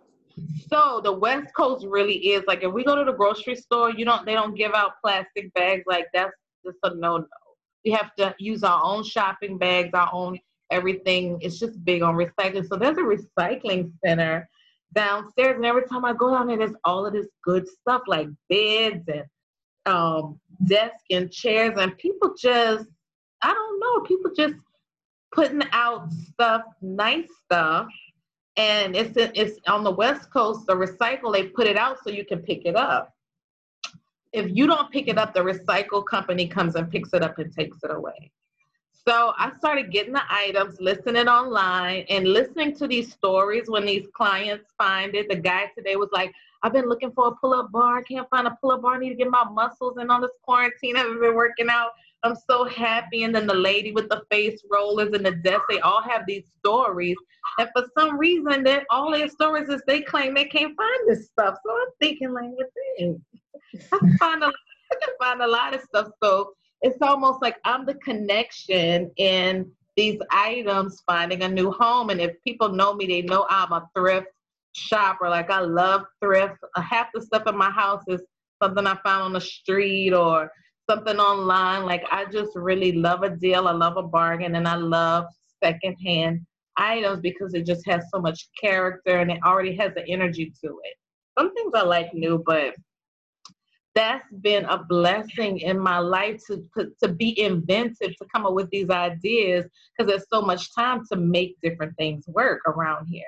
So 0.70 1.02
the 1.04 1.12
West 1.12 1.54
Coast 1.56 1.86
really 1.88 2.16
is 2.16 2.44
like 2.48 2.64
if 2.64 2.74
we 2.74 2.84
go 2.84 2.96
to 2.96 3.04
the 3.04 3.14
grocery 3.14 3.56
store, 3.56 3.92
you 3.92 4.06
don't 4.06 4.26
they 4.26 4.34
don't 4.34 4.56
give 4.56 4.74
out 4.74 4.94
plastic 5.04 5.54
bags 5.54 5.84
like 5.88 6.08
that's 6.14 6.34
just 6.66 6.78
a 6.84 6.96
no 6.96 7.18
no 7.18 7.28
we 7.86 7.92
have 7.92 8.16
to 8.16 8.34
use 8.40 8.64
our 8.64 8.82
own 8.84 9.04
shopping 9.04 9.58
bags, 9.58 9.90
our 9.94 10.10
own 10.14 10.40
everything. 10.72 11.38
It's 11.42 11.60
just 11.60 11.84
big 11.84 12.02
on 12.02 12.16
recycling. 12.16 12.66
So 12.68 12.78
there's 12.78 12.98
a 12.98 13.02
recycling 13.02 13.92
center 14.04 14.48
downstairs, 14.94 15.56
and 15.56 15.66
every 15.66 15.86
time 15.88 16.06
I 16.06 16.14
go 16.14 16.32
down 16.32 16.48
there, 16.48 16.58
there's 16.58 16.76
all 16.86 17.06
of 17.06 17.14
this 17.14 17.28
good 17.44 17.68
stuff 17.68 18.02
like 18.08 18.28
beds 18.50 19.08
and 19.08 19.24
um, 19.86 20.40
desks 20.66 21.04
and 21.10 21.32
chairs, 21.32 21.78
and 21.78 21.98
people 21.98 22.34
just, 22.38 22.86
I 23.42 23.54
don't 23.54 23.80
know, 23.80 24.02
people 24.02 24.32
just 24.36 24.56
putting 25.34 25.64
out 25.72 26.12
stuff, 26.12 26.64
nice 26.82 27.30
stuff. 27.44 27.88
And 28.56 28.96
it's 28.96 29.14
it's 29.16 29.60
on 29.68 29.84
the 29.84 29.92
West 29.92 30.32
Coast, 30.32 30.68
the 30.68 30.76
recycle, 30.76 31.34
they 31.34 31.48
put 31.48 31.66
it 31.66 31.76
out 31.76 31.98
so 32.04 32.12
you 32.12 32.24
can 32.24 32.40
pick 32.40 32.66
it 32.66 32.76
up 32.76 33.14
if 34.34 34.50
you 34.52 34.66
don't 34.66 34.92
pick 34.92 35.08
it 35.08 35.18
up, 35.18 35.34
the 35.34 35.40
recycle 35.40 36.04
company 36.04 36.48
comes 36.48 36.76
and 36.76 36.90
picks 36.92 37.14
it 37.14 37.22
up 37.22 37.38
and 37.38 37.54
takes 37.54 37.78
it 37.84 37.92
away. 37.92 38.32
So 39.08 39.34
I 39.38 39.52
started 39.58 39.92
getting 39.92 40.14
the 40.14 40.24
items, 40.30 40.80
listening 40.80 41.28
online, 41.28 42.06
and 42.10 42.28
listening 42.28 42.76
to 42.78 42.88
these 42.88 43.12
stories 43.12 43.66
when 43.68 43.86
these 43.86 44.08
clients 44.14 44.72
find 44.78 45.14
it. 45.14 45.30
The 45.30 45.36
guy 45.36 45.66
today 45.78 45.98
was 45.98 46.10
like, 46.12 46.32
I've 46.64 46.72
been 46.72 46.88
looking 46.88 47.12
for 47.12 47.28
a 47.28 47.32
pull 47.36 47.54
up 47.54 47.72
bar. 47.72 47.98
I 47.98 48.04
can't 48.04 48.30
find 48.30 48.48
a 48.48 48.58
pull 48.62 48.72
up 48.72 48.82
bar. 48.82 48.96
I 48.96 49.00
need 49.00 49.10
to 49.10 49.16
get 49.16 49.30
my 49.30 49.44
muscles 49.44 49.98
in 50.00 50.10
on 50.10 50.22
this 50.22 50.32
quarantine. 50.44 50.96
I 50.96 51.00
haven't 51.00 51.20
been 51.20 51.36
working 51.36 51.70
out. 51.70 51.92
I'm 52.24 52.36
so 52.50 52.64
happy. 52.64 53.24
And 53.24 53.36
then 53.36 53.46
the 53.46 53.54
lady 53.54 53.92
with 53.92 54.08
the 54.08 54.24
face 54.32 54.64
rollers 54.72 55.12
and 55.14 55.26
the 55.26 55.32
desk, 55.32 55.64
they 55.70 55.82
all 55.82 56.02
have 56.02 56.26
these 56.26 56.46
stories. 56.60 57.18
And 57.60 57.70
for 57.76 57.86
some 57.98 58.18
reason, 58.18 58.64
that 58.64 58.86
all 58.90 59.12
their 59.12 59.28
stories 59.28 59.68
is 59.68 59.82
they 59.86 60.02
claim 60.02 60.34
they 60.34 60.46
can't 60.46 60.76
find 60.78 61.10
this 61.10 61.28
stuff. 61.28 61.56
So 61.66 61.72
I'm 61.72 61.90
thinking, 62.00 62.32
like, 62.32 62.50
what 62.52 62.68
thing? 62.98 63.22
I 63.92 64.00
find 64.18 64.42
a, 64.42 64.48
I 64.48 64.96
can 65.04 65.14
find 65.20 65.42
a 65.42 65.48
lot 65.48 65.76
of 65.76 65.82
stuff. 65.82 66.08
So 66.24 66.54
it's 66.82 67.02
almost 67.02 67.42
like 67.42 67.58
I'm 67.66 67.86
the 67.86 67.96
connection 67.96 69.12
in 69.18 69.70
these 69.98 70.20
items 70.32 71.04
finding 71.06 71.44
a 71.44 71.50
new 71.50 71.72
home. 71.72 72.10
And 72.10 72.22
if 72.22 72.42
people 72.46 72.70
know 72.70 72.94
me, 72.94 73.06
they 73.06 73.22
know 73.22 73.46
I'm 73.50 73.74
a 73.74 73.90
thrift 73.96 74.28
shopper. 74.74 75.30
Like 75.30 75.50
I 75.50 75.62
love 75.62 76.04
thrift. 76.22 76.58
Uh, 76.76 76.82
half 76.82 77.08
the 77.14 77.22
stuff 77.22 77.48
in 77.48 77.58
my 77.58 77.72
house 77.72 78.04
is 78.08 78.22
something 78.62 78.86
I 78.86 78.98
found 79.04 79.24
on 79.24 79.34
the 79.34 79.42
street 79.42 80.14
or 80.14 80.52
something 80.90 81.18
online. 81.18 81.86
Like 81.86 82.04
I 82.12 82.26
just 82.26 82.52
really 82.56 82.94
love 82.94 83.24
a 83.24 83.30
deal. 83.30 83.68
I 83.68 83.72
love 83.72 83.98
a 83.98 84.04
bargain 84.04 84.56
and 84.56 84.68
I 84.68 84.76
love 84.76 85.26
secondhand 85.64 86.46
items 86.78 87.22
because 87.22 87.54
it 87.54 87.66
just 87.66 87.86
has 87.88 88.04
so 88.14 88.20
much 88.20 88.50
character 88.60 89.20
and 89.20 89.32
it 89.32 89.40
already 89.46 89.76
has 89.76 89.94
the 89.94 90.08
energy 90.08 90.52
to 90.64 90.80
it. 90.84 90.96
Some 91.38 91.54
things 91.54 91.72
I 91.76 91.84
like 91.84 92.14
new, 92.14 92.44
but 92.46 92.76
that's 93.96 94.26
been 94.42 94.66
a 94.66 94.84
blessing 94.84 95.60
in 95.60 95.80
my 95.80 96.00
life 96.00 96.42
to, 96.48 96.64
to, 96.78 96.92
to 97.02 97.08
be 97.10 97.40
inventive, 97.40 98.16
to 98.18 98.26
come 98.34 98.46
up 98.46 98.54
with 98.54 98.70
these 98.72 98.90
ideas, 98.90 99.66
because 99.98 100.10
there's 100.10 100.26
so 100.32 100.42
much 100.42 100.74
time 100.74 101.04
to 101.12 101.18
make 101.18 101.58
different 101.62 101.96
things 101.98 102.26
work 102.28 102.60
around 102.68 103.06
here. 103.06 103.24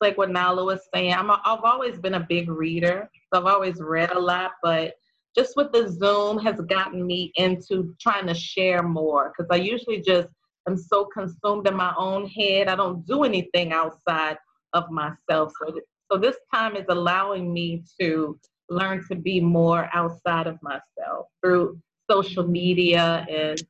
Like 0.00 0.16
what 0.16 0.30
Nala 0.30 0.64
was 0.64 0.80
saying. 0.94 1.12
I'm 1.12 1.30
a, 1.30 1.40
I've 1.44 1.64
always 1.64 1.98
been 1.98 2.14
a 2.14 2.26
big 2.28 2.50
reader, 2.50 3.10
so 3.32 3.40
I've 3.40 3.46
always 3.46 3.80
read 3.80 4.12
a 4.12 4.18
lot, 4.18 4.52
but 4.62 4.94
just 5.36 5.56
with 5.56 5.72
the 5.72 5.88
Zoom 5.88 6.38
has 6.38 6.60
gotten 6.62 7.06
me 7.06 7.32
into 7.36 7.94
trying 8.00 8.26
to 8.26 8.34
share 8.34 8.82
more, 8.82 9.32
because 9.32 9.48
I 9.50 9.56
usually 9.62 10.00
just 10.00 10.28
am 10.68 10.76
so 10.76 11.04
consumed 11.04 11.68
in 11.68 11.74
my 11.74 11.94
own 11.96 12.26
head. 12.26 12.68
I 12.68 12.76
don't 12.76 13.06
do 13.06 13.24
anything 13.24 13.72
outside 13.72 14.38
of 14.72 14.90
myself. 14.90 15.52
So, 15.60 15.80
so 16.10 16.18
this 16.18 16.36
time 16.52 16.76
is 16.76 16.86
allowing 16.88 17.52
me 17.52 17.84
to 18.00 18.38
learn 18.68 19.04
to 19.08 19.16
be 19.16 19.40
more 19.40 19.88
outside 19.92 20.46
of 20.46 20.58
myself 20.62 21.26
through 21.42 21.78
social 22.10 22.46
media 22.46 23.26
and 23.30 23.62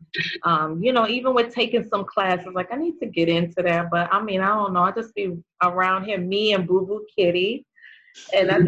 um, 0.44 0.82
you 0.82 0.92
know 0.92 1.06
even 1.06 1.34
with 1.34 1.54
taking 1.54 1.84
some 1.84 2.04
classes 2.04 2.52
like 2.54 2.72
i 2.72 2.76
need 2.76 2.98
to 2.98 3.06
get 3.06 3.28
into 3.28 3.62
that 3.62 3.90
but 3.90 4.08
i 4.12 4.22
mean 4.22 4.40
i 4.40 4.48
don't 4.48 4.72
know 4.72 4.82
i 4.82 4.90
just 4.92 5.14
be 5.14 5.36
around 5.62 6.04
here 6.04 6.18
me 6.18 6.54
and 6.54 6.66
boo 6.66 6.86
boo 6.86 7.04
kitty. 7.16 7.66
And 8.34 8.50
i 8.50 8.58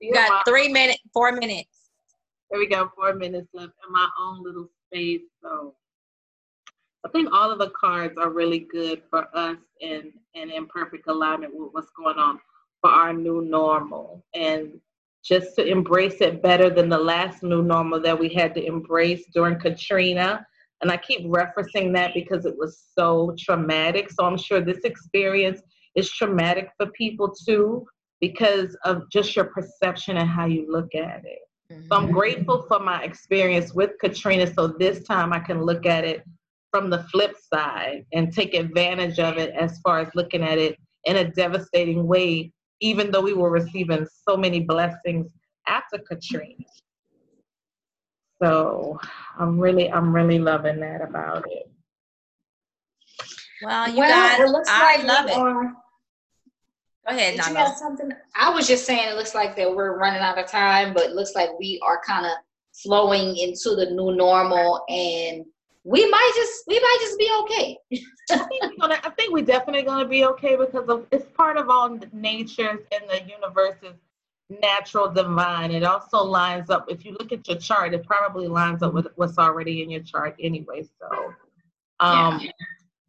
you 0.00 0.12
got 0.14 0.30
my, 0.30 0.42
three 0.46 0.68
minutes 0.68 1.00
four 1.12 1.32
minutes. 1.32 1.90
There 2.50 2.60
we 2.60 2.68
go 2.68 2.90
four 2.96 3.14
minutes 3.14 3.48
left 3.52 3.72
in 3.86 3.92
my 3.92 4.08
own 4.18 4.42
little 4.42 4.68
space 4.86 5.22
so. 5.42 5.74
I 7.04 7.08
think 7.10 7.32
all 7.32 7.52
of 7.52 7.60
the 7.60 7.70
cards 7.70 8.18
are 8.18 8.30
really 8.30 8.58
good 8.58 9.02
for 9.08 9.28
us 9.32 9.58
and 9.80 10.12
and 10.34 10.50
in 10.50 10.66
perfect 10.66 11.06
alignment 11.06 11.54
with 11.54 11.68
what's 11.72 11.90
going 11.90 12.18
on 12.18 12.40
for 12.80 12.90
our 12.90 13.12
new 13.12 13.42
normal. 13.42 14.24
And 14.34 14.80
just 15.26 15.56
to 15.56 15.66
embrace 15.66 16.20
it 16.20 16.42
better 16.42 16.70
than 16.70 16.88
the 16.88 16.98
last 16.98 17.42
new 17.42 17.62
normal 17.62 18.00
that 18.00 18.18
we 18.18 18.28
had 18.28 18.54
to 18.54 18.64
embrace 18.64 19.24
during 19.34 19.58
Katrina. 19.58 20.46
And 20.82 20.90
I 20.90 20.96
keep 20.96 21.26
referencing 21.26 21.92
that 21.94 22.12
because 22.14 22.46
it 22.46 22.54
was 22.56 22.84
so 22.96 23.34
traumatic. 23.38 24.10
So 24.10 24.24
I'm 24.24 24.38
sure 24.38 24.60
this 24.60 24.84
experience 24.84 25.60
is 25.96 26.10
traumatic 26.10 26.70
for 26.76 26.86
people 26.88 27.34
too 27.34 27.86
because 28.20 28.76
of 28.84 29.02
just 29.10 29.34
your 29.34 29.46
perception 29.46 30.18
and 30.18 30.28
how 30.28 30.46
you 30.46 30.70
look 30.70 30.94
at 30.94 31.22
it. 31.24 31.40
Mm-hmm. 31.72 31.86
So 31.88 31.96
I'm 31.96 32.04
mm-hmm. 32.04 32.12
grateful 32.12 32.66
for 32.68 32.78
my 32.78 33.02
experience 33.02 33.74
with 33.74 33.92
Katrina. 34.00 34.52
So 34.52 34.68
this 34.68 35.02
time 35.04 35.32
I 35.32 35.40
can 35.40 35.62
look 35.62 35.86
at 35.86 36.04
it 36.04 36.22
from 36.70 36.90
the 36.90 37.04
flip 37.04 37.34
side 37.52 38.04
and 38.12 38.32
take 38.32 38.54
advantage 38.54 39.18
of 39.18 39.38
it 39.38 39.54
as 39.54 39.78
far 39.80 40.00
as 40.00 40.08
looking 40.14 40.42
at 40.42 40.58
it 40.58 40.78
in 41.04 41.16
a 41.16 41.30
devastating 41.30 42.06
way, 42.06 42.52
even 42.80 43.10
though 43.10 43.22
we 43.22 43.32
were 43.32 43.50
receiving 43.50 44.06
so 44.28 44.36
many 44.36 44.60
blessings 44.60 45.26
after 45.66 45.98
Katrina. 45.98 46.64
So 48.42 49.00
I'm 49.38 49.58
really, 49.58 49.90
I'm 49.90 50.14
really 50.14 50.38
loving 50.38 50.80
that 50.80 51.00
about 51.00 51.44
it. 51.50 51.70
Well, 53.62 53.88
you 53.88 53.98
well, 53.98 54.10
guys, 54.10 54.40
it 54.40 54.50
looks 54.50 54.68
I 54.70 54.96
like 54.96 55.06
love 55.06 55.26
it. 55.26 55.36
Are, 55.36 55.72
Go 57.08 57.14
ahead, 57.14 57.36
Did 57.36 57.46
you 57.46 57.54
have 57.54 57.76
something? 57.76 58.10
I 58.34 58.50
was 58.50 58.66
just 58.66 58.84
saying 58.84 59.08
it 59.08 59.16
looks 59.16 59.34
like 59.34 59.54
that 59.56 59.74
we're 59.74 59.96
running 59.96 60.20
out 60.20 60.38
of 60.38 60.46
time, 60.48 60.92
but 60.92 61.04
it 61.04 61.12
looks 61.12 61.34
like 61.36 61.50
we 61.58 61.80
are 61.84 62.00
kind 62.04 62.26
of 62.26 62.32
flowing 62.74 63.36
into 63.36 63.76
the 63.76 63.90
new 63.90 64.14
normal 64.14 64.84
and 64.88 65.44
we 65.86 66.04
might 66.10 66.32
just 66.34 66.64
we 66.66 66.80
might 66.80 66.98
just 67.00 67.18
be 67.18 67.30
okay. 67.42 67.78
I, 68.32 68.38
think 68.48 68.80
gonna, 68.80 68.98
I 69.04 69.10
think 69.10 69.32
we're 69.32 69.44
definitely 69.44 69.82
going 69.82 70.02
to 70.02 70.08
be 70.08 70.24
okay 70.24 70.56
because 70.56 70.88
of, 70.88 71.06
it's 71.12 71.26
part 71.36 71.56
of 71.56 71.70
all 71.70 71.96
nature's 72.12 72.80
and 72.90 73.08
the 73.08 73.22
universe's 73.30 73.94
natural 74.60 75.08
divine. 75.12 75.70
It 75.70 75.84
also 75.84 76.24
lines 76.24 76.70
up. 76.70 76.86
If 76.88 77.04
you 77.04 77.12
look 77.12 77.30
at 77.30 77.46
your 77.46 77.58
chart, 77.58 77.94
it 77.94 78.04
probably 78.04 78.48
lines 78.48 78.82
up 78.82 78.94
with 78.94 79.06
what's 79.14 79.38
already 79.38 79.84
in 79.84 79.90
your 79.90 80.02
chart 80.02 80.34
anyway. 80.40 80.82
So, 80.82 81.34
um, 82.00 82.40
yeah. 82.40 82.50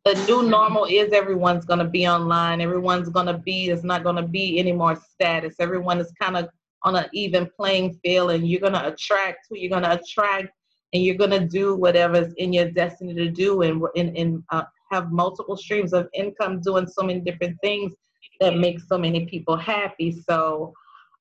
the 0.06 0.14
new 0.26 0.48
normal 0.48 0.86
is 0.86 1.14
everyone's 1.14 1.66
going 1.66 1.80
to 1.80 1.86
be 1.86 2.08
online. 2.08 2.62
Everyone's 2.62 3.10
going 3.10 3.26
to 3.26 3.40
be. 3.40 3.70
It's 3.70 3.84
not 3.84 4.04
going 4.04 4.18
to 4.18 4.28
be 4.28 4.60
any 4.60 4.72
more 4.72 4.96
status. 4.96 5.56
Everyone 5.60 6.00
is 6.00 6.12
kind 6.22 6.38
of 6.38 6.48
on 6.84 6.96
an 6.96 7.06
even 7.12 7.50
playing 7.58 8.00
field, 8.04 8.32
and 8.32 8.48
you're 8.48 8.62
going 8.62 8.74
to 8.74 8.88
attract 8.88 9.48
who 9.50 9.58
you're 9.58 9.72
going 9.72 9.82
to 9.82 10.00
attract 10.00 10.52
and 10.94 11.04
you're 11.04 11.16
going 11.16 11.32
to 11.32 11.46
do 11.46 11.76
whatever's 11.76 12.34
in 12.36 12.54
your 12.54 12.72
destiny 12.72 13.14
to 13.14 13.30
do 13.30 13.62
and, 13.62 13.84
and, 13.96 14.18
and 14.18 14.44
uh, 14.52 14.64
have 14.92 15.12
multiple 15.12 15.58
streams 15.58 15.94
of 15.94 16.08
income 16.14 16.62
doing 16.62 16.88
so 16.88 17.04
many 17.04 17.20
different 17.20 17.58
things 17.62 17.94
that 18.40 18.58
make 18.58 18.80
so 18.80 18.98
many 18.98 19.26
people 19.26 19.58
happy. 19.58 20.12
So 20.12 20.74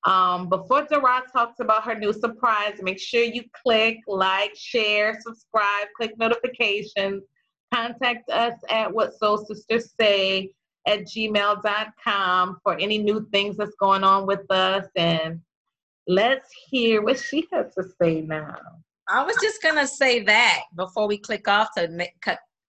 um, 0.05 0.49
before 0.49 0.87
Dara 0.89 1.23
talks 1.33 1.59
about 1.61 1.85
her 1.85 1.99
new 1.99 2.13
surprise, 2.13 2.75
make 2.81 3.01
sure 3.01 3.23
you 3.23 3.43
click, 3.63 3.99
like, 4.07 4.53
share, 4.55 5.19
subscribe, 5.21 5.89
click 5.97 6.17
notifications. 6.17 7.25
Contact 7.75 8.31
us 8.31 8.55
at 8.71 8.93
what 8.93 9.19
soul 9.19 9.39
sisters 9.39 9.93
say 9.99 10.53
at 10.87 11.01
gmail.com 11.01 12.59
for 12.63 12.79
any 12.79 12.99
new 12.99 13.27
things 13.33 13.57
that's 13.57 13.75
going 13.81 14.05
on 14.05 14.27
with 14.27 14.49
us. 14.51 14.87
And 14.95 15.41
let's 16.07 16.49
hear 16.69 17.03
what 17.03 17.19
she 17.19 17.49
has 17.53 17.75
to 17.75 17.85
say 18.01 18.21
now. 18.21 18.55
I 19.09 19.25
was 19.25 19.37
just 19.43 19.63
gonna 19.63 19.87
say 19.87 20.23
that 20.25 20.63
before 20.75 21.07
we 21.07 21.19
click 21.19 21.49
off 21.49 21.69
to 21.77 21.89
make, 21.89 22.15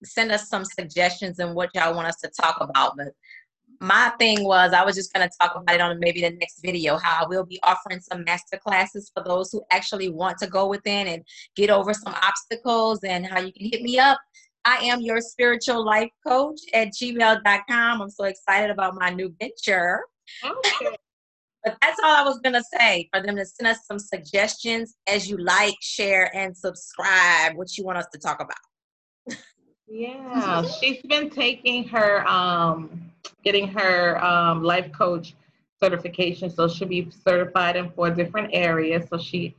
send 0.03 0.31
us 0.31 0.49
some 0.49 0.63
suggestions 0.63 1.39
and 1.39 1.55
what 1.55 1.69
y'all 1.73 1.95
want 1.95 2.07
us 2.07 2.17
to 2.17 2.29
talk 2.29 2.57
about. 2.61 2.95
But 2.97 3.07
my 3.79 4.11
thing 4.19 4.43
was 4.43 4.73
I 4.73 4.83
was 4.83 4.95
just 4.95 5.13
gonna 5.13 5.29
talk 5.41 5.55
about 5.55 5.75
it 5.75 5.81
on 5.81 5.99
maybe 5.99 6.21
the 6.21 6.31
next 6.31 6.59
video. 6.63 6.97
How 6.97 7.23
I 7.23 7.27
will 7.27 7.45
be 7.45 7.59
offering 7.63 7.99
some 7.99 8.23
master 8.23 8.57
classes 8.57 9.11
for 9.13 9.23
those 9.23 9.51
who 9.51 9.63
actually 9.71 10.09
want 10.09 10.37
to 10.39 10.47
go 10.47 10.67
within 10.67 11.07
and 11.07 11.23
get 11.55 11.69
over 11.69 11.93
some 11.93 12.13
obstacles, 12.21 13.03
and 13.03 13.25
how 13.25 13.39
you 13.39 13.51
can 13.51 13.69
hit 13.71 13.81
me 13.81 13.97
up. 13.97 14.19
I 14.65 14.77
am 14.77 15.01
your 15.01 15.21
spiritual 15.21 15.83
life 15.85 16.09
coach 16.25 16.59
at 16.73 16.89
gmail.com. 16.89 18.01
I'm 18.01 18.09
so 18.09 18.25
excited 18.25 18.69
about 18.69 18.95
my 18.95 19.09
new 19.09 19.33
venture. 19.39 20.01
Okay. 20.43 20.97
But 21.67 21.77
that's 21.81 21.99
all 22.01 22.15
I 22.15 22.23
was 22.23 22.39
gonna 22.39 22.63
say 22.79 23.09
for 23.13 23.21
them 23.21 23.35
to 23.35 23.45
send 23.45 23.67
us 23.67 23.85
some 23.85 23.99
suggestions 23.99 24.95
as 25.05 25.29
you 25.29 25.37
like, 25.37 25.75
share, 25.81 26.33
and 26.33 26.55
subscribe. 26.55 27.57
What 27.57 27.77
you 27.77 27.83
want 27.83 27.97
us 27.97 28.05
to 28.13 28.19
talk 28.19 28.41
about? 28.41 29.37
yeah, 29.89 30.61
she's 30.61 31.01
been 31.01 31.29
taking 31.29 31.85
her, 31.89 32.25
um, 32.25 33.11
getting 33.43 33.67
her 33.67 34.23
um, 34.23 34.63
life 34.63 34.89
coach 34.93 35.35
certification, 35.83 36.49
so 36.49 36.69
she'll 36.69 36.87
be 36.87 37.09
certified 37.11 37.75
in 37.75 37.89
four 37.91 38.11
different 38.11 38.51
areas. 38.53 39.09
So 39.09 39.17
she 39.17 39.53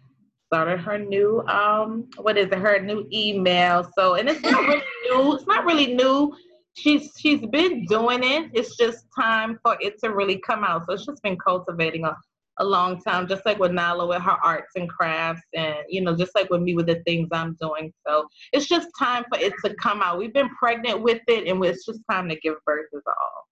started 0.47 0.81
her 0.81 0.97
new, 0.97 1.43
um, 1.47 2.09
what 2.17 2.39
is 2.39 2.47
it? 2.47 2.59
Her 2.59 2.81
new 2.81 3.07
email. 3.13 3.87
So, 3.95 4.15
and 4.15 4.31
it's 4.31 4.41
not 4.41 4.63
really 4.63 4.83
new. 5.11 5.35
It's 5.35 5.47
not 5.47 5.67
really 5.67 5.95
new 5.95 6.35
she's 6.79 7.11
she's 7.19 7.45
been 7.47 7.85
doing 7.87 8.23
it. 8.23 8.51
It's 8.55 8.77
just 8.77 9.07
time 9.19 9.59
for 9.63 9.77
it 9.81 9.99
to 10.03 10.11
really 10.15 10.39
come 10.39 10.65
out. 10.65 10.87
So 10.89 10.97
she's 10.97 11.21
been 11.21 11.37
cultivating 11.39 12.05
a, 12.05 12.17
a 12.59 12.65
long 12.65 13.01
time, 13.03 13.29
just 13.29 13.45
like 13.45 13.59
with 13.59 13.73
Nala 13.73 14.07
with 14.07 14.23
her 14.23 14.37
arts 14.43 14.73
and 14.77 14.89
crafts, 14.89 15.43
and 15.55 15.77
you 15.89 16.01
know, 16.01 16.17
just 16.17 16.35
like 16.35 16.51
with 16.51 16.63
me 16.63 16.75
with 16.75 16.87
the 16.87 17.03
things 17.07 17.29
I'm 17.33 17.57
doing. 17.61 17.93
So 18.07 18.27
it's 18.53 18.67
just 18.67 18.89
time 18.99 19.25
for 19.33 19.39
it 19.41 19.53
to 19.65 19.75
come 19.75 20.03
out. 20.03 20.19
We've 20.19 20.33
been 20.33 20.51
pregnant 20.51 21.03
with 21.03 21.21
it, 21.29 21.49
and 21.49 21.65
it's 21.65 21.85
just 21.85 22.01
time 22.11 22.29
to 22.29 22.37
give 22.37 22.55
birth 22.65 22.87
is 22.93 23.03
all. 23.07 23.47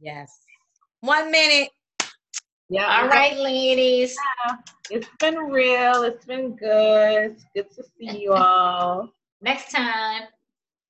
Yes. 0.00 0.30
One 1.00 1.30
minute. 1.30 1.70
Yeah. 2.68 3.02
All 3.02 3.08
right, 3.08 3.36
ladies. 3.36 4.16
Yeah, 4.48 4.56
it's 4.90 5.08
been 5.20 5.36
real. 5.36 6.02
It's 6.02 6.24
been 6.24 6.56
good. 6.56 7.32
It's 7.32 7.44
good 7.54 7.70
to 7.76 7.84
see 7.98 8.22
you 8.22 8.32
all. 8.32 9.10
Next 9.40 9.70
time 9.70 10.22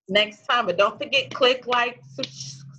next 0.09 0.47
time. 0.47 0.67
But 0.67 0.79
don't 0.79 0.99
forget, 0.99 1.33
click 1.35 1.67
like, 1.67 2.01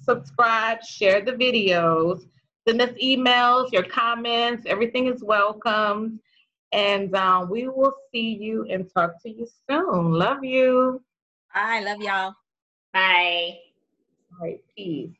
subscribe, 0.03 0.83
share 0.83 1.21
the 1.21 1.33
videos, 1.33 2.27
send 2.67 2.81
us 2.81 2.91
emails, 3.03 3.71
your 3.71 3.83
comments, 3.83 4.65
everything 4.65 5.07
is 5.07 5.23
welcome. 5.23 6.19
And 6.73 7.15
um, 7.15 7.49
we 7.49 7.67
will 7.67 7.93
see 8.11 8.35
you 8.35 8.65
and 8.69 8.91
talk 8.93 9.21
to 9.23 9.29
you 9.29 9.47
soon. 9.69 10.11
Love 10.11 10.43
you. 10.43 11.01
I 11.53 11.81
love 11.81 12.01
y'all. 12.01 12.33
Bye. 12.93 13.57
All 14.31 14.45
right, 14.45 14.59
peace. 14.75 15.11